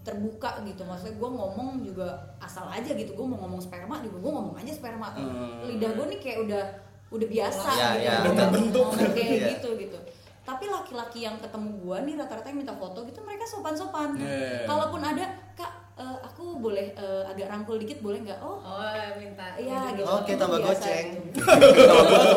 terbuka 0.00 0.62
gitu, 0.62 0.86
maksudnya 0.86 1.18
gue 1.18 1.30
ngomong 1.30 1.82
juga 1.82 2.06
asal 2.38 2.70
aja 2.70 2.94
gitu, 2.94 3.12
gue 3.12 3.26
mau 3.26 3.38
ngomong 3.42 3.58
sperma 3.58 3.98
juga 3.98 4.22
gue 4.22 4.32
ngomong 4.32 4.54
aja 4.54 4.70
sperma. 4.70 5.10
Hmm. 5.12 5.66
Lidah 5.66 5.90
gue 5.92 6.06
nih 6.14 6.18
kayak 6.22 6.38
udah 6.46 6.64
udah 7.10 7.26
biasa 7.26 7.68
Ya, 7.74 7.90
gitu 7.98 8.06
ya, 8.06 8.14
udah 8.30 9.10
kayak 9.18 9.30
Iya. 9.34 9.46
gitu 9.58 9.68
gitu 9.76 9.98
tapi 10.40 10.66
laki-laki 10.66 11.22
yang 11.22 11.36
ketemu 11.38 11.78
gua 11.78 12.02
nih 12.02 12.16
rata-rata 12.16 12.48
yang 12.50 12.64
minta 12.64 12.74
foto 12.74 13.04
gitu 13.06 13.20
mereka 13.22 13.44
sopan-sopan 13.46 14.16
Yeah. 14.18 14.66
kalaupun 14.66 14.98
ada 14.98 15.22
kak 15.54 15.79
eh, 16.00 16.16
aku 16.22 16.56
boleh 16.58 16.90
eh, 16.90 17.22
agak 17.24 17.46
rangkul 17.46 17.76
dikit 17.76 18.00
boleh 18.00 18.18
nggak 18.20 18.40
oh 18.40 18.56
oh 18.56 18.80
minta 19.14 19.52
Iya 19.54 19.92
gitu. 19.92 20.08
Oke, 20.08 20.32
tambah 20.34 20.58
goceng. 20.58 21.06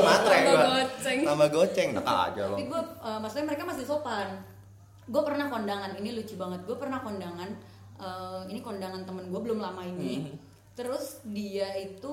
matre 0.03 0.37
Tambah 0.43 0.67
goceng. 0.67 1.19
Tambah 1.23 1.47
goceng, 1.49 1.89
tak 1.97 2.05
aja 2.27 2.41
lo. 2.45 2.55
Tapi 2.55 2.63
gue, 2.65 2.81
maksudnya 3.17 3.45
mereka 3.47 3.63
masih 3.63 3.85
sopan. 3.85 4.27
Gue 5.05 5.21
pernah 5.21 5.47
kondangan, 5.47 5.95
ini 5.95 6.11
lucu 6.13 6.35
banget. 6.35 6.63
Gue 6.63 6.75
pernah 6.75 6.99
kondangan, 6.99 7.49
eh, 7.97 8.41
ini 8.47 8.59
kondangan 8.59 9.03
temen 9.03 9.27
gue 9.27 9.39
belum 9.41 9.59
lama 9.59 9.81
ini. 9.81 10.31
Terus 10.73 11.23
dia 11.25 11.71
itu 11.77 12.11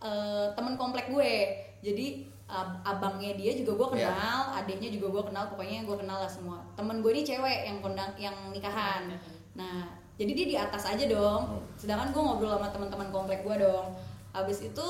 eh, 0.00 0.46
temen 0.52 0.74
komplek 0.74 1.08
gue. 1.08 1.34
Jadi 1.80 2.06
ab- 2.44 2.80
abangnya 2.82 3.32
dia 3.32 3.54
juga 3.54 3.72
gue 3.76 3.96
Iya. 3.96 4.10
kenal, 4.10 4.40
adiknya 4.56 4.90
juga 4.90 5.06
gue 5.10 5.22
kenal. 5.26 5.44
Pokoknya 5.48 5.82
gue 5.82 5.96
kenal 5.96 6.18
lah 6.18 6.28
semua. 6.28 6.58
Temen 6.74 6.98
gue 6.98 7.10
ini 7.10 7.22
cewek 7.22 7.58
yang 7.64 7.78
kondang, 7.78 8.10
yang 8.16 8.34
nikahan. 8.50 9.10
Nah, 9.54 9.86
jadi 10.14 10.30
dia 10.30 10.46
di 10.46 10.56
atas 10.58 10.86
aja 10.86 11.04
dong. 11.10 11.58
Sedangkan 11.74 12.14
gue 12.14 12.22
ngobrol 12.22 12.54
sama 12.54 12.70
teman-teman 12.70 13.10
komplek 13.10 13.42
gue 13.42 13.66
dong. 13.66 13.90
Habis 14.30 14.70
itu 14.70 14.86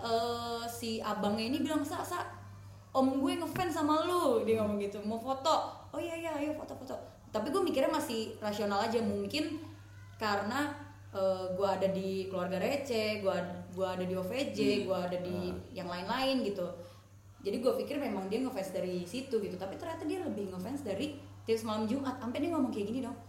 eh, 0.00 0.64
si 0.64 1.04
abangnya 1.04 1.52
ini 1.52 1.58
bilang 1.60 1.84
sa 1.84 2.00
sa 2.00 2.24
om 2.96 3.20
gue 3.20 3.36
ngefans 3.36 3.76
sama 3.76 4.08
lu. 4.08 4.40
Dia 4.48 4.64
ngomong 4.64 4.80
gitu 4.80 5.04
mau 5.04 5.20
foto? 5.20 5.68
Oh 5.92 6.00
iya 6.00 6.16
iya 6.16 6.32
ayo 6.40 6.56
foto-foto 6.56 6.96
tapi 7.28 7.52
gue 7.52 7.60
mikirnya 7.60 7.92
masih 7.92 8.32
rasional 8.40 8.80
aja. 8.80 9.04
Mungkin 9.04 9.60
karena 10.16 10.72
eh, 11.12 11.44
gue 11.52 11.68
ada 11.68 11.88
di 11.92 12.26
keluarga 12.32 12.56
receh 12.56 13.20
gue 13.20 13.36
gue 13.76 13.86
ada 13.86 14.02
di 14.02 14.14
OVJ 14.16 14.58
gue 14.88 14.98
ada 14.98 15.18
di 15.20 15.52
yang 15.76 15.92
lain-lain 15.92 16.40
gitu. 16.40 16.64
Jadi 17.44 17.56
gue 17.60 17.72
pikir 17.84 18.00
memang 18.00 18.32
dia 18.32 18.40
ngefans 18.40 18.72
dari 18.72 19.04
situ 19.04 19.36
gitu. 19.44 19.60
Tapi 19.60 19.76
ternyata 19.76 20.08
dia 20.08 20.24
lebih 20.24 20.48
ngefans 20.56 20.88
dari 20.88 21.20
tips 21.44 21.68
malam 21.68 21.84
Jumat. 21.84 22.16
Sampai 22.16 22.40
dia 22.40 22.50
ngomong 22.56 22.72
kayak 22.72 22.88
gini 22.88 23.04
dong 23.04 23.27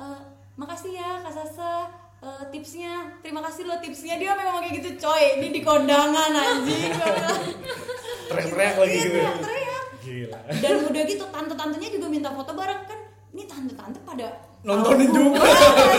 "Eh, 0.00 0.20
makasih 0.56 0.92
ya 0.92 1.20
Kak 1.20 1.30
Sasa. 1.30 1.72
Eh, 2.20 2.42
tipsnya. 2.50 3.08
Terima 3.20 3.40
kasih 3.40 3.64
lo 3.64 3.76
tipsnya. 3.78 4.16
Dia 4.16 4.32
memang 4.32 4.60
kayak 4.60 4.76
gitu 4.76 4.90
coy. 4.98 5.24
Ini 5.36 5.48
di 5.50 5.60
kondangan 5.60 6.32
anjing. 6.32 6.92
Bilang. 6.92 7.44
Teriak-teriak 8.28 8.76
lagi 8.76 8.92
Iya, 8.92 9.02
gitu. 9.02 9.18
teriak-teriak. 9.40 9.82
Dan 10.60 10.74
udah 10.84 11.02
gitu 11.02 11.24
tante-tantenya 11.26 11.88
juga 11.90 12.06
minta 12.06 12.30
foto 12.30 12.52
bareng. 12.52 12.80
Kan 12.84 12.98
ini 13.30 13.42
tante-tante 13.44 13.98
pada 14.02 14.26
Nontonin 14.60 15.08
tahu 15.08 15.32
juga. 15.32 15.40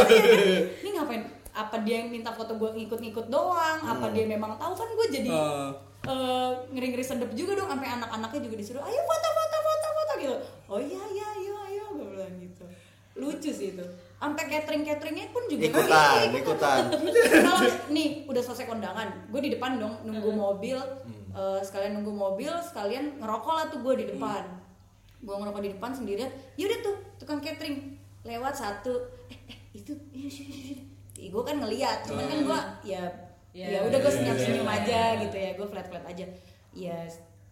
iya 0.05 0.69
ini 0.79 0.89
ngapain? 0.93 1.21
Apa 1.51 1.81
dia 1.81 1.99
yang 1.99 2.09
minta 2.09 2.29
foto 2.29 2.53
gue 2.53 2.69
ngikut-ngikut 2.71 3.25
doang? 3.27 3.79
Apa 3.81 4.09
dia 4.11 4.23
memang 4.23 4.53
tahu? 4.55 4.71
Kan 4.71 4.89
gue 4.91 5.07
jadi 5.11 5.29
Eh. 5.29 5.69
eh, 6.03 6.51
ngeri-ngeri 6.69 7.01
sedep 7.01 7.33
juga 7.33 7.53
dong 7.55 7.65
sampai 7.67 7.89
anak-anaknya 7.91 8.41
juga 8.41 8.55
disuruh 8.55 8.81
ayo 8.81 9.01
foto 9.01 9.27
foto 9.27 9.57
foto 9.59 9.87
foto 9.91 10.13
gitu. 10.15 10.35
Oh 10.67 10.77
iya 10.77 11.01
iya 11.09 11.25
ayo 11.35 11.53
ayo 11.63 11.83
gue 11.91 12.07
bilang 12.07 12.33
gitu 12.37 12.63
lucu 13.21 13.53
sih 13.53 13.71
itu. 13.71 13.86
Sampai 14.17 14.45
catering 14.45 14.81
cateringnya 14.81 15.29
pun 15.29 15.45
juga 15.45 15.65
Ikutan, 15.65 16.29
Iya, 16.29 16.39
ikutan. 16.41 16.81
kalau 17.41 17.62
nih 17.89 18.07
udah 18.25 18.41
selesai 18.41 18.65
kondangan 18.65 19.10
gue 19.29 19.41
di 19.41 19.49
depan 19.49 19.77
dong 19.77 19.97
nunggu 20.01 20.29
mobil 20.29 20.77
eh, 21.31 21.60
sekalian 21.60 21.97
nunggu 21.97 22.13
mobil 22.13 22.53
sekalian 22.62 23.17
ngerokok 23.17 23.53
lah 23.53 23.65
tuh 23.69 23.79
gue 23.81 23.93
di 23.97 24.05
depan. 24.12 24.43
Gue 25.21 25.36
ngerokok 25.38 25.62
di 25.62 25.71
depan 25.73 25.89
sendirian 25.89 26.29
yaudah 26.53 26.79
tuh 26.81 26.95
tukang 27.17 27.38
catering 27.39 27.97
lewat 28.21 28.53
satu. 28.53 28.93
Eh, 29.29 29.38
eh 29.49 29.57
itu 29.71 29.93
gue 31.21 31.43
kan 31.43 31.57
ngeliat 31.57 32.01
cuman 32.03 32.25
kan 32.25 32.39
gue 32.41 32.60
ya 32.89 33.03
Ya. 33.51 33.67
ya 33.67 33.79
udah 33.84 33.99
gue 33.99 34.07
Iya, 34.07 34.15
senyum 34.15 34.38
senyum 34.39 34.63
iya, 34.63 34.79
aja 34.79 35.01
iya. 35.12 35.21
gitu 35.27 35.36
ya 35.36 35.51
gue 35.60 35.67
flat 35.67 35.88
flat 35.91 36.05
aja. 36.07 36.23
Ya 36.71 36.97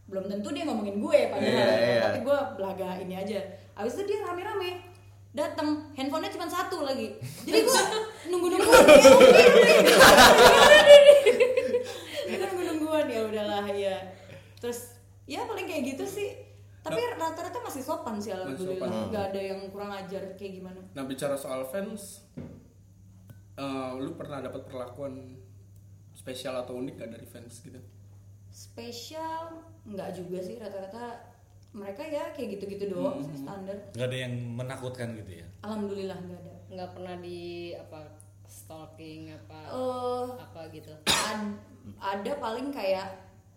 belum 0.07 0.31
tentu 0.31 0.47
dia 0.55 0.63
ngomongin 0.63 0.95
gue 0.97 1.19
padahal 1.27 1.51
Iya, 1.51 1.67
iya. 1.75 2.01
tapi 2.07 2.19
gue 2.23 2.37
belaga 2.55 2.89
ini 3.03 3.19
aja. 3.19 3.39
Abis 3.75 3.99
itu 3.99 4.03
dia 4.07 4.23
rame 4.23 4.39
rame 4.39 4.69
datang 5.29 5.93
handphonenya 5.93 6.33
cuma 6.33 6.47
satu 6.49 6.81
lagi. 6.83 7.15
Jadi 7.45 7.59
gue 7.65 7.81
nunggu 8.33 8.47
nungguan 8.49 8.83
dia 12.29 12.45
nunggu 12.45 12.63
nungguan 12.65 13.05
ya 13.09 13.21
udahlah 13.25 13.65
ya 13.69 13.97
terus 14.59 14.97
ya 15.29 15.45
paling 15.45 15.65
kayak 15.69 15.95
gitu 15.95 16.05
sih. 16.05 16.29
Tapi 16.79 16.97
rata-rata 17.19 17.59
masih 17.61 17.83
sopan 17.85 18.17
sih 18.17 18.33
alhamdulillah. 18.33 19.11
nggak 19.11 19.25
ada 19.35 19.41
yang 19.41 19.59
kurang 19.69 19.91
ajar 19.93 20.33
kayak 20.39 20.63
gimana. 20.63 20.81
Nah 20.95 21.03
bicara 21.05 21.35
soal 21.37 21.67
fans, 21.67 22.23
eh, 23.59 23.91
lu 23.99 24.15
pernah 24.15 24.41
dapat 24.41 24.65
perlakuan 24.65 25.37
spesial 26.15 26.55
atau 26.59 26.79
unik 26.79 26.95
gak 26.99 27.11
dari 27.15 27.27
fans 27.27 27.63
gitu? 27.63 27.79
spesial 28.49 29.61
nggak 29.85 30.09
juga 30.17 30.41
sih 30.41 30.57
rata-rata 30.57 31.28
mereka 31.71 32.01
ya 32.01 32.29
kayak 32.29 32.57
gitu-gitu 32.57 32.89
doang 32.89 33.19
sih 33.19 33.35
standar 33.35 33.77
Gak 33.91 34.07
ada 34.07 34.17
yang 34.19 34.33
menakutkan 34.51 35.13
gitu 35.13 35.31
ya. 35.35 35.45
alhamdulillah 35.61 36.17
nggak 36.17 36.39
ada 36.39 36.53
nggak 36.69 36.89
pernah 36.91 37.15
di 37.17 37.39
apa 37.73 37.99
stalking 38.45 39.29
apa 39.29 39.59
Eh, 39.67 40.25
apa 40.35 40.61
gitu 40.69 40.93
ad- 41.05 41.57
ada 41.95 42.31
paling 42.35 42.69
kayak 42.69 43.07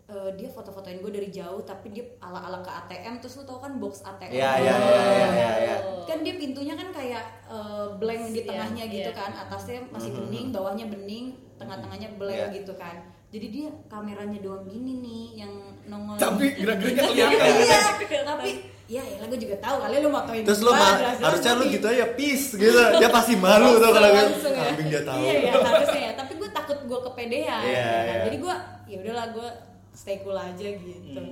eh, 0.05 0.31
dia 0.35 0.47
foto-fotoin 0.47 0.99
gue 0.99 1.09
dari 1.11 1.29
jauh 1.29 1.61
tapi 1.63 1.89
dia 1.91 2.05
ala-ala 2.19 2.61
ke 2.61 2.69
ATM 2.71 3.17
terus 3.19 3.35
lu 3.35 3.45
tau 3.45 3.57
kan 3.59 3.77
box 3.77 4.01
ATM 4.03 4.29
Iya, 4.31 4.51
iya, 4.59 4.75
iya, 4.75 5.01
iya, 5.01 5.29
iya, 5.31 5.51
iya. 5.59 5.77
kan 6.05 6.21
dia 6.21 6.35
pintunya 6.35 6.75
kan 6.75 6.89
kayak 6.91 7.25
eh, 7.47 7.87
blank 7.97 8.23
di 8.29 8.39
Iya, 8.39 8.47
tengahnya 8.47 8.85
gitu 8.87 9.09
iya. 9.09 9.17
kan 9.17 9.31
atasnya 9.39 9.81
masih 9.89 10.13
bening 10.13 10.49
bawahnya 10.51 10.87
bening 10.87 11.27
tengah-tengahnya 11.55 12.09
blank 12.15 12.45
Iya. 12.47 12.57
gitu 12.61 12.73
kan 12.75 12.97
jadi 13.33 13.47
dia 13.49 13.69
kameranya 13.87 14.39
doang 14.39 14.65
gini 14.65 14.93
nih 14.99 15.25
yang 15.39 15.53
nongol 15.85 16.15
Tapi 16.15 16.53
gerak-geriknya 16.55 17.05
kelihatan. 17.09 17.55
iya 17.59 17.81
tapi 18.23 18.51
ya 18.87 19.01
ya 19.01 19.25
gue 19.25 19.39
juga 19.41 19.57
tahu 19.59 19.77
kali 19.81 19.95
lu 19.99 20.09
motoin 20.09 20.45
Terus 20.45 20.61
lu 20.61 20.69
gua, 20.69 20.77
ma- 20.77 20.95
jelas-jelas 20.95 21.25
harusnya 21.25 21.53
lu 21.55 21.65
gitu 21.67 21.87
aja 21.89 22.07
peace 22.13 22.47
gitu. 22.55 22.77
Dia 22.93 23.09
pasti 23.09 23.35
malu 23.35 23.73
tuh 23.75 23.89
kalau 23.91 24.05
gitu. 24.07 24.21
langsung 24.21 24.53
ya. 24.53 24.63
Kambing 24.63 24.89
dia 24.89 25.03
tahu. 25.03 25.19
Iya 25.19 25.33
ya 25.41 25.53
harusnya 25.57 26.01
ya. 26.03 26.13
Tapi 26.15 26.33
gue 26.37 26.49
takut 26.51 26.79
gue 26.83 26.99
kepedean. 27.03 27.63
Iya, 27.63 27.73
ya 27.73 27.89
kan? 27.89 28.05
iya. 28.05 28.23
Jadi 28.23 28.37
gue 28.39 28.55
ya 28.87 28.97
udahlah 29.01 29.27
gue 29.33 29.49
stay 29.93 30.17
cool 30.21 30.37
aja 30.37 30.69
gitu. 30.69 31.23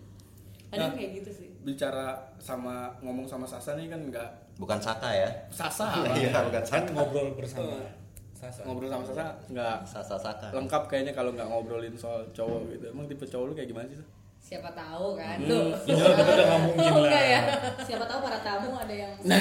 Kadang 0.70 0.84
Nah. 0.84 0.94
kayak 0.94 1.10
gitu 1.16 1.30
sih. 1.32 1.48
Bicara 1.58 2.06
sama 2.38 2.92
ngomong 3.00 3.24
sama 3.24 3.44
Sasa 3.44 3.72
nih 3.72 3.88
kan 3.88 4.04
nggak 4.04 4.28
Bukan 4.58 4.76
Saka 4.76 5.08
ya. 5.08 5.30
Sasa 5.48 5.96
Iya, 6.12 6.44
bukan 6.44 6.60
Kan 6.60 6.84
Saka. 6.84 6.92
ngobrol 6.92 7.32
bersama 7.32 7.72
Sasa. 8.38 8.62
ngobrol 8.62 8.86
sama 8.86 9.02
Sasa 9.04 9.24
nggak 9.48 9.76
Sasa 9.82 10.14
Saka. 10.16 10.46
lengkap 10.52 10.82
kayaknya 10.86 11.10
kalau 11.10 11.30
nggak 11.32 11.44
ngobrolin 11.44 11.94
soal 11.94 12.22
cowok 12.30 12.70
gitu. 12.70 12.84
Emang 12.88 13.04
tipe 13.04 13.24
cowok 13.24 13.44
lu 13.44 13.52
kayak 13.52 13.68
gimana 13.68 13.88
sih? 13.88 13.98
Siapa 14.40 14.70
tahu 14.70 15.12
kan 15.12 15.36
Hmm. 15.36 15.50
Loh. 15.50 15.74
Iya, 15.84 16.04
kita 16.14 16.30
udah 16.30 16.46
nggak 16.46 16.60
mungkin 16.64 16.78
Oh, 16.80 16.94
lah. 16.94 17.02
enggak 17.04 17.24
ya 17.26 17.40
Siapa 17.82 18.04
tahu 18.06 18.18
para 18.22 18.38
tamu 18.40 18.70
ada 18.72 18.94
yang 18.94 19.12
Nah, 19.20 19.38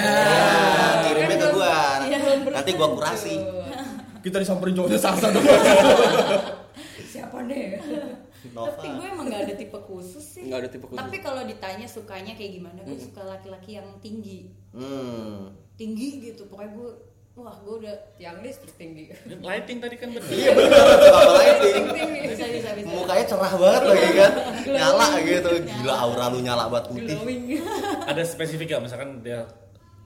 kirimnya 1.01 1.37
ke 1.37 1.47
gua. 1.49 1.77
Iya. 2.03 2.19
Nanti 2.49 2.71
gua 2.73 2.87
kurasi. 2.91 3.35
Kita 4.19 4.37
disamperin 4.37 4.73
cowoknya 4.73 4.99
Sasa 4.99 5.27
dong. 5.31 5.45
siapa 7.07 7.37
deh. 7.43 7.77
Nova. 8.49 8.73
Tapi 8.73 8.87
gue 8.91 9.05
emang 9.07 9.27
gak 9.27 9.41
ada 9.43 9.55
tipe 9.55 9.79
khusus 9.79 10.23
sih. 10.23 10.43
Nggak 10.43 10.59
ada 10.59 10.69
tipe 10.69 10.85
khusus. 10.85 10.99
Tapi 10.99 11.17
kalau 11.19 11.41
ditanya 11.43 11.85
sukanya 11.85 12.33
kayak 12.33 12.51
gimana, 12.53 12.79
gue 12.81 12.97
suka 12.97 13.21
laki-laki 13.23 13.75
yang 13.75 13.87
tinggi, 13.99 14.49
Hmm. 14.71 15.51
tinggi 15.75 16.07
gitu. 16.23 16.45
Pokoknya 16.45 16.71
gue, 16.71 16.89
wah 17.37 17.53
gue 17.61 17.75
udah 17.85 17.93
yang 18.17 18.41
listrik 18.41 18.73
tinggi 18.75 19.13
Lighting 19.29 19.77
tadi 19.77 19.95
kan 19.95 20.09
bener. 20.09 20.25
Iya 20.25 20.51
bener, 20.57 20.73
suka 20.73 21.21
lighting. 21.37 21.83
bisa 22.33 22.45
bisa 22.49 22.69
bisa. 22.73 22.87
Mukanya 22.89 23.25
cerah 23.29 23.53
banget 23.53 23.83
lagi 23.85 24.09
kan. 24.17 24.31
Nyala 24.65 25.07
gitu. 25.21 25.49
Gila 25.61 25.93
aura 25.95 26.25
lu 26.33 26.39
nyala 26.41 26.65
banget 26.67 26.85
putih. 26.89 27.15
Ada 28.09 28.21
spesifik 28.25 28.73
gak? 28.73 28.81
Misalkan 28.89 29.21
dia 29.21 29.45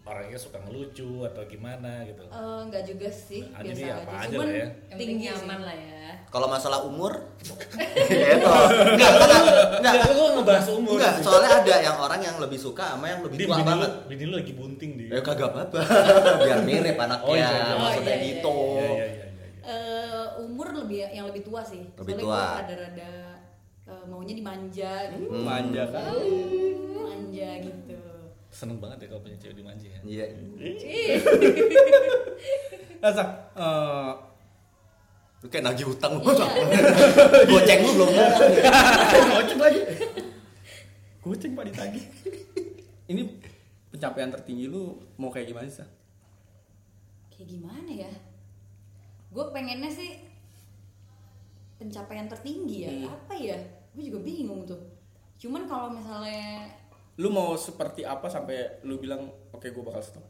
orangnya 0.02 0.34
suka 0.36 0.58
ngelucu 0.60 1.24
atau 1.24 1.46
gimana 1.46 2.02
gitu. 2.04 2.26
Eh, 2.26 2.60
nggak 2.66 2.84
juga 2.84 3.08
sih, 3.08 3.46
Nah, 3.46 3.60
biasa 3.60 3.70
jadi 3.72 3.82
aja. 3.84 3.94
apa 3.98 4.12
aja 4.16 4.26
Cuman 4.28 4.46
lah 4.46 4.56
ya. 4.56 4.68
tinggi 4.92 5.16
nyaman 5.24 5.38
sih. 5.56 5.64
lah 5.64 5.76
ya 5.78 5.90
Kalau 6.28 6.48
masalah 6.48 6.80
umur, 6.82 7.12
gitu. 7.40 7.54
Enggak, 7.54 9.12
enggak, 9.12 9.12
enggak. 9.12 9.44
Enggak, 9.78 9.94
lu 10.12 10.24
ngebahas 10.34 10.68
umur. 10.72 10.96
Enggak, 10.96 11.14
soalnya 11.20 11.52
ada 11.56 11.76
yang 11.78 11.98
orang 11.98 12.22
yang 12.22 12.36
lebih 12.38 12.56
suka 12.58 12.84
sama 12.90 13.06
yang 13.06 13.22
lebih 13.22 13.38
tua 13.42 13.52
bini 13.54 13.64
banget. 13.64 13.90
lu, 13.92 14.08
bini 14.08 14.24
lu 14.26 14.34
lagi 14.36 14.54
bunting 14.54 14.92
di. 14.96 15.06
Ya 15.08 15.20
kagak 15.20 15.48
apa-apa. 15.50 15.80
Biar 16.42 16.60
mirip 16.62 16.96
anaknya. 16.96 17.28
Oh, 17.28 17.36
iya, 17.36 17.48
iya. 17.48 17.76
Maksudnya 17.76 17.84
Oh, 17.84 17.92
iya, 18.08 18.16
iya, 18.16 18.28
gitu. 18.32 18.56
Iya, 18.58 18.82
iya, 18.82 19.06
iya, 19.06 19.26
iya. 19.28 19.28
Eh, 19.62 20.26
umur 20.42 20.68
lebih 20.74 21.00
yang 21.10 21.26
lebih 21.28 21.44
tua 21.44 21.62
sih. 21.62 21.84
Lebih 21.94 22.14
Soalnya 22.16 22.24
tua. 22.26 22.40
gue 22.40 22.58
rada-rada 22.58 23.12
eh, 23.86 24.04
maunya 24.06 24.34
dimanja 24.34 24.92
gitu. 25.12 25.36
Manja 25.38 25.84
kan. 25.86 26.04
Manja 26.98 27.50
gitu. 27.62 27.91
Seneng 28.52 28.78
banget 28.78 29.08
ya 29.08 29.08
kalau 29.10 29.24
punya 29.24 29.38
cewek 29.40 29.56
dimanja 29.58 29.88
ya. 29.88 30.00
Iya. 30.04 30.26
Nah, 33.02 33.10
Sa, 33.10 33.24
eh, 33.58 34.12
Lu 35.42 35.50
kayak 35.50 35.66
nagih 35.66 35.90
utang 35.90 36.22
lu. 36.22 36.30
Iya. 36.30 36.46
Goceng 37.50 37.80
lu 37.82 37.92
belum 37.98 38.10
ngomong. 38.14 38.42
Goceng 39.34 39.60
lagi. 39.60 39.82
Goceng 41.18 41.52
pak 41.58 41.66
ditagih. 41.72 42.06
Ini 43.10 43.22
pencapaian 43.90 44.30
tertinggi 44.30 44.70
lu 44.70 45.02
mau 45.18 45.34
kayak 45.34 45.50
gimana 45.50 45.66
sih? 45.66 45.82
Kayak 47.34 47.48
gimana 47.58 47.90
ya? 47.90 48.12
Gue 49.34 49.46
pengennya 49.50 49.90
sih 49.90 50.22
pencapaian 51.82 52.30
tertinggi 52.30 52.86
ya 52.86 52.94
Hmm. 52.94 53.10
apa 53.10 53.34
ya 53.34 53.58
gue 53.98 54.04
juga 54.06 54.22
bingung 54.22 54.70
tuh 54.70 54.78
cuman 55.42 55.66
kalau 55.66 55.90
misalnya 55.90 56.70
lu 57.14 57.28
mau 57.28 57.54
seperti 57.54 58.02
apa 58.04 58.28
sampai 58.28 58.56
lu 58.82 58.96
bilang 58.98 59.26
oke 59.50 59.64
gue 59.64 59.84
bakal 59.84 60.00
stop 60.00 60.24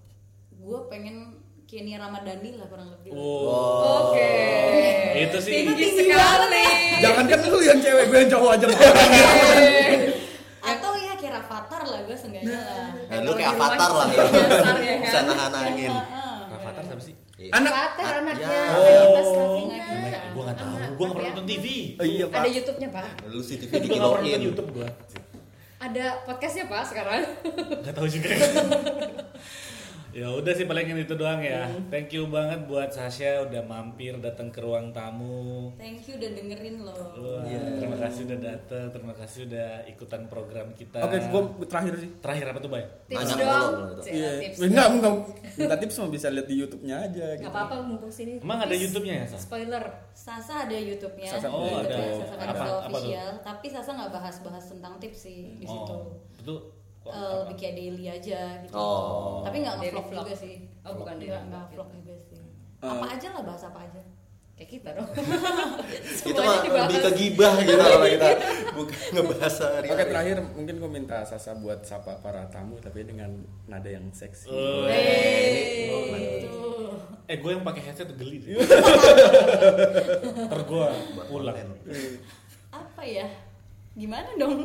gue 0.51 0.79
pengen 0.87 1.37
kayak 1.63 1.83
Nia 1.83 1.97
Ramadhani 1.97 2.49
lah 2.53 2.67
kurang 2.67 2.89
lebih 2.91 3.09
Oh, 3.11 4.11
Oke. 4.11 4.27
itu 5.17 5.37
sih. 5.39 5.51
Tinggi 5.63 5.87
sekali. 5.95 6.65
jangan 6.99 7.25
kan 7.25 7.39
lu 7.43 7.59
yang 7.59 7.79
cewek 7.79 8.05
gue 8.05 8.19
yang 8.19 8.29
cowok 8.29 8.49
aja 8.53 8.65
atau 10.61 10.91
ya 10.95 11.13
kayak 11.15 11.33
Rafathar 11.33 11.81
lah 11.83 11.99
gue 12.03 12.13
seenggaknya 12.13 12.59
lah 12.59 12.89
Nah, 13.07 13.19
lu 13.23 13.31
kayak 13.33 13.51
avatar 13.55 13.89
lah 13.89 14.07
dasar 14.09 14.75
ya 14.77 14.93
kan? 14.93 15.01
Bisa 15.01 15.19
nahan 15.23 15.53
angin. 15.55 15.93
Rafathar 16.51 16.83
siapa 16.83 17.01
sih? 17.01 17.15
anak 17.49 17.71
Pater 17.73 18.21
anaknya 18.21 18.45
Ya. 18.45 19.01
Oh. 19.01 19.65
Gue 20.31 20.43
gak 20.43 20.57
tahu, 20.57 20.71
gue 20.71 20.85
gak 20.85 21.01
apa 21.01 21.05
pernah 21.11 21.31
nonton 21.31 21.45
TV. 21.45 21.65
oh, 21.97 22.05
iya 22.05 22.25
pak 22.25 22.37
Ada 22.37 22.49
YouTube-nya, 22.51 22.87
Pak. 22.89 23.03
Lu 23.27 23.41
si 23.41 23.53
TV 23.57 23.71
Gue 23.73 23.87
gak 23.91 24.11
pernah 24.11 24.21
nonton. 24.21 24.41
YouTube 24.43 24.69
gue. 24.71 24.87
Ada 25.81 26.21
podcastnya, 26.29 26.69
Pak, 26.69 26.93
sekarang. 26.93 27.25
Gak 27.81 27.95
tahu 27.97 28.05
juga. 28.05 28.29
ya 30.11 30.27
udah 30.29 30.51
sih 30.51 30.63
paling 30.63 30.91
itu 30.93 31.13
doang 31.13 31.39
ya. 31.39 31.65
Thank 31.87 32.11
you 32.11 32.27
banget 32.27 32.63
buat 32.65 32.89
Sasha 32.89 33.43
udah 33.43 33.61
mampir 33.61 34.15
datang 34.17 34.47
ke 34.47 34.59
ruang 34.59 34.91
tamu. 34.91 35.71
thank 35.75 36.03
you 36.03 36.15
udah 36.15 36.29
dengerin 36.31 36.75
loh 36.81 36.95
Wah, 37.13 37.43
Terima 37.47 37.97
kasih 37.97 38.21
udah 38.25 38.39
datang, 38.39 38.85
terima 38.89 39.13
kasih 39.13 39.39
udah 39.45 39.69
ikutan 39.85 40.27
program 40.27 40.67
kita. 40.73 40.99
oke 40.99 41.15
gue 41.15 41.41
terakhir 41.65 41.93
sih 41.97 42.09
Terakhir 42.17 42.45
apa 42.47 42.59
tuh, 42.59 42.69
Bay? 42.69 42.83
Tips 43.05 43.17
Banyak 43.17 43.37
dong. 43.37 43.73
Iya, 44.03 44.31
tips. 44.41 44.57
enggak, 44.61 44.87
enggak. 44.89 45.13
Minta 45.53 45.75
tips 45.77 45.95
mah 45.97 46.09
bisa 46.09 46.27
lihat 46.27 46.45
di 46.45 46.55
YouTube-nya 46.57 46.95
aja 47.01 47.25
gitu. 47.33 47.41
Gak 47.41 47.51
apa-apa 47.51 47.75
mumpung 47.81 48.11
sini. 48.11 48.37
Emang 48.37 48.59
ada. 48.59 48.73
YouTube-nya 48.73 49.15
ya, 49.15 49.25
Sa? 49.27 49.37
Spoiler. 49.37 49.83
Sasa 50.11 50.65
ada 50.65 50.75
YouTube-nya 50.75 51.29
Sasa- 51.29 51.47
oh, 51.47 51.63
YouTube-nya 51.63 51.87
ada. 51.87 52.19
Sasa 52.19 52.33
Apa- 52.33 52.43
Capital 52.43 52.67
apa 52.67 52.67
tuh? 52.67 52.99
official 52.99 53.29
tapi 53.41 53.65
Sasa 53.69 53.89
nggak 53.93 54.11
bahas-bahas 54.11 54.65
tentang 54.67 54.93
tips 54.97 55.19
sih 55.21 55.55
di 55.55 55.65
situ 55.65 55.93
Oh, 56.43 56.59
itu 57.01 57.09
Eh, 57.09 57.33
lebih 57.41 57.55
kayak 57.55 57.73
daily 57.75 58.05
aja 58.07 58.39
gitu 58.61 58.73
Oh. 58.73 59.41
tapi 59.41 59.57
nggak 59.59 59.75
vlog. 59.81 60.05
juga 60.07 60.33
sih 60.33 60.55
Oh, 60.81 60.93
bukan 60.95 61.17
daily 61.17 61.33
nggak 61.33 61.65
vlog. 61.67 61.87
vlog 61.87 61.89
juga 61.97 62.13
sih 62.23 62.37
Eh. 62.77 62.87
apa 62.87 63.05
aja 63.09 63.27
lah 63.31 63.41
bahas 63.43 63.63
apa 63.63 63.79
aja 63.81 64.01
Kayak 64.53 64.77
kita 64.77 64.89
dong. 64.93 65.09
Itu 66.29 66.37
mah 66.37 66.61
lebih 66.61 66.97
ke 66.99 67.11
gibah 67.15 67.53
gitu 67.59 67.81
kalau 67.81 68.05
kita 68.05 68.29
bukan 68.71 68.97
ngebahas 69.11 69.49
sehari. 69.51 69.87
Oke 69.89 70.03
terakhir 70.05 70.37
mungkin 70.45 70.75
gue 70.77 70.91
minta 70.91 71.17
Sasa 71.23 71.57
buat 71.57 71.81
sapa 71.81 72.21
para 72.21 72.45
tamu 72.45 72.77
tapi 72.77 73.01
dengan 73.01 73.31
nada 73.65 73.89
yang 73.89 74.05
seksi. 74.11 74.45
Oh, 74.45 74.85
Hey. 74.85 76.45
Eh, 77.25 77.37
gue 77.37 77.49
yang 77.49 77.63
pakai 77.63 77.81
headset 77.81 78.13
geli 78.13 78.37
deh. 78.37 78.61
Ntar 80.45 80.61
gue 80.61 80.87
pulang. 81.25 81.57
apa 82.69 83.01
ya 83.01 83.25
gimana 83.91 84.29
dong 84.35 84.61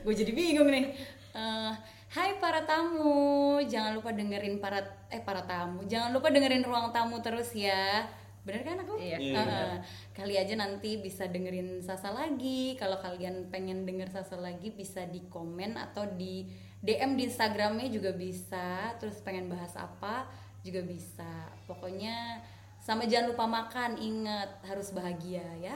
gue 0.00 0.14
jadi 0.14 0.32
bingung 0.32 0.66
nih 0.66 0.96
Eh, 1.34 1.72
Hai 2.14 2.38
para 2.38 2.62
tamu, 2.62 3.58
jangan 3.66 3.90
lupa 3.98 4.14
dengerin 4.14 4.62
para 4.62 4.78
eh 5.10 5.18
para 5.18 5.42
tamu, 5.42 5.82
jangan 5.82 6.14
lupa 6.14 6.30
dengerin 6.30 6.62
ruang 6.62 6.94
tamu 6.94 7.18
terus 7.18 7.50
ya. 7.58 8.06
Bener 8.46 8.62
kan 8.62 8.78
aku? 8.78 8.94
Iya. 9.02 9.18
Heeh. 9.18 9.72
Kali 10.14 10.38
aja 10.38 10.54
nanti 10.54 11.02
bisa 11.02 11.26
dengerin 11.26 11.82
Sasa 11.82 12.14
lagi. 12.14 12.78
Kalau 12.78 13.02
kalian 13.02 13.50
pengen 13.50 13.82
denger 13.82 14.14
Sasa 14.14 14.38
lagi 14.38 14.70
bisa 14.70 15.02
di 15.10 15.26
komen 15.26 15.74
atau 15.74 16.06
di 16.14 16.46
DM 16.78 17.18
di 17.18 17.26
Instagramnya 17.26 17.90
juga 17.90 18.14
bisa. 18.14 18.94
Terus 19.02 19.18
pengen 19.26 19.50
bahas 19.50 19.74
apa 19.74 20.30
juga 20.62 20.86
bisa. 20.86 21.50
Pokoknya 21.66 22.38
sama 22.78 23.10
jangan 23.10 23.34
lupa 23.34 23.48
makan, 23.50 23.98
ingat 23.98 24.62
harus 24.70 24.94
bahagia 24.94 25.42
ya. 25.58 25.74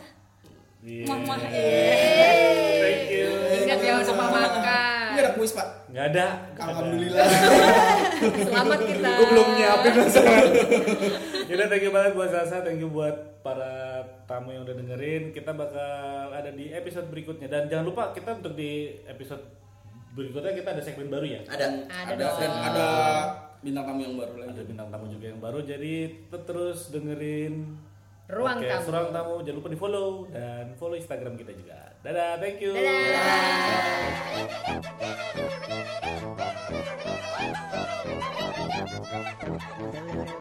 Iya. 0.87 1.03
Muah, 1.03 1.19
muah. 1.19 1.39
Thank 1.51 3.11
you. 3.11 3.33
Ingat 3.67 3.81
ya 3.83 3.93
untuk 3.99 4.15
makan. 4.15 4.88
Ini 5.19 5.27
ada 5.27 5.35
kuis 5.35 5.51
pak. 5.51 5.91
Nggak 5.91 6.05
ada. 6.15 6.27
Alhamdulillah. 6.63 7.27
Selamat 8.47 8.81
kita. 8.87 9.11
Gue 9.19 9.27
belum 9.35 9.49
nyiapin 9.59 9.93
masalah. 9.99 10.47
Yaudah 11.51 11.67
thank 11.67 11.83
you 11.83 11.91
banget 11.91 12.13
buat 12.15 12.31
Sasa, 12.31 12.63
thank 12.63 12.79
you 12.79 12.87
buat 12.87 13.43
para 13.43 13.99
tamu 14.31 14.55
yang 14.55 14.63
udah 14.63 14.79
dengerin. 14.79 15.35
Kita 15.35 15.59
bakal 15.59 16.31
ada 16.31 16.55
di 16.55 16.71
episode 16.71 17.11
berikutnya 17.11 17.51
dan 17.51 17.67
jangan 17.67 17.91
lupa 17.91 18.15
kita 18.15 18.39
untuk 18.39 18.55
di 18.55 18.95
episode 19.11 19.43
berikutnya 20.15 20.55
kita 20.55 20.79
ada 20.79 20.83
segmen 20.87 21.11
baru 21.11 21.27
ya. 21.27 21.41
Ada. 21.51 21.67
Ada, 21.67 22.15
Ada 22.15 22.27
dan 22.39 22.53
ada 22.63 22.89
bintang 23.59 23.91
tamu 23.91 24.01
yang 24.07 24.15
baru 24.23 24.35
lagi. 24.39 24.51
Ada 24.55 24.63
bintang 24.71 24.89
tamu 24.95 25.07
juga 25.11 25.27
yang 25.35 25.41
baru 25.43 25.59
jadi 25.67 25.95
tetap 26.31 26.43
terus 26.47 26.95
dengerin 26.95 27.75
Ruang 28.29 28.61
Oke, 28.63 28.71
Tamu. 28.71 28.87
Ruang 28.93 29.11
tamu 29.11 29.35
jangan 29.43 29.57
lupa 29.59 29.69
di 29.75 29.79
follow 29.83 30.09
dan 30.31 30.77
follow 30.79 30.95
Instagram 30.95 31.35
kita 31.35 31.59
juga. 31.59 31.88
Dadah, 32.05 32.39
thank 32.39 32.63
you. 32.63 32.75
Thank 39.91 40.29
you. 40.29 40.35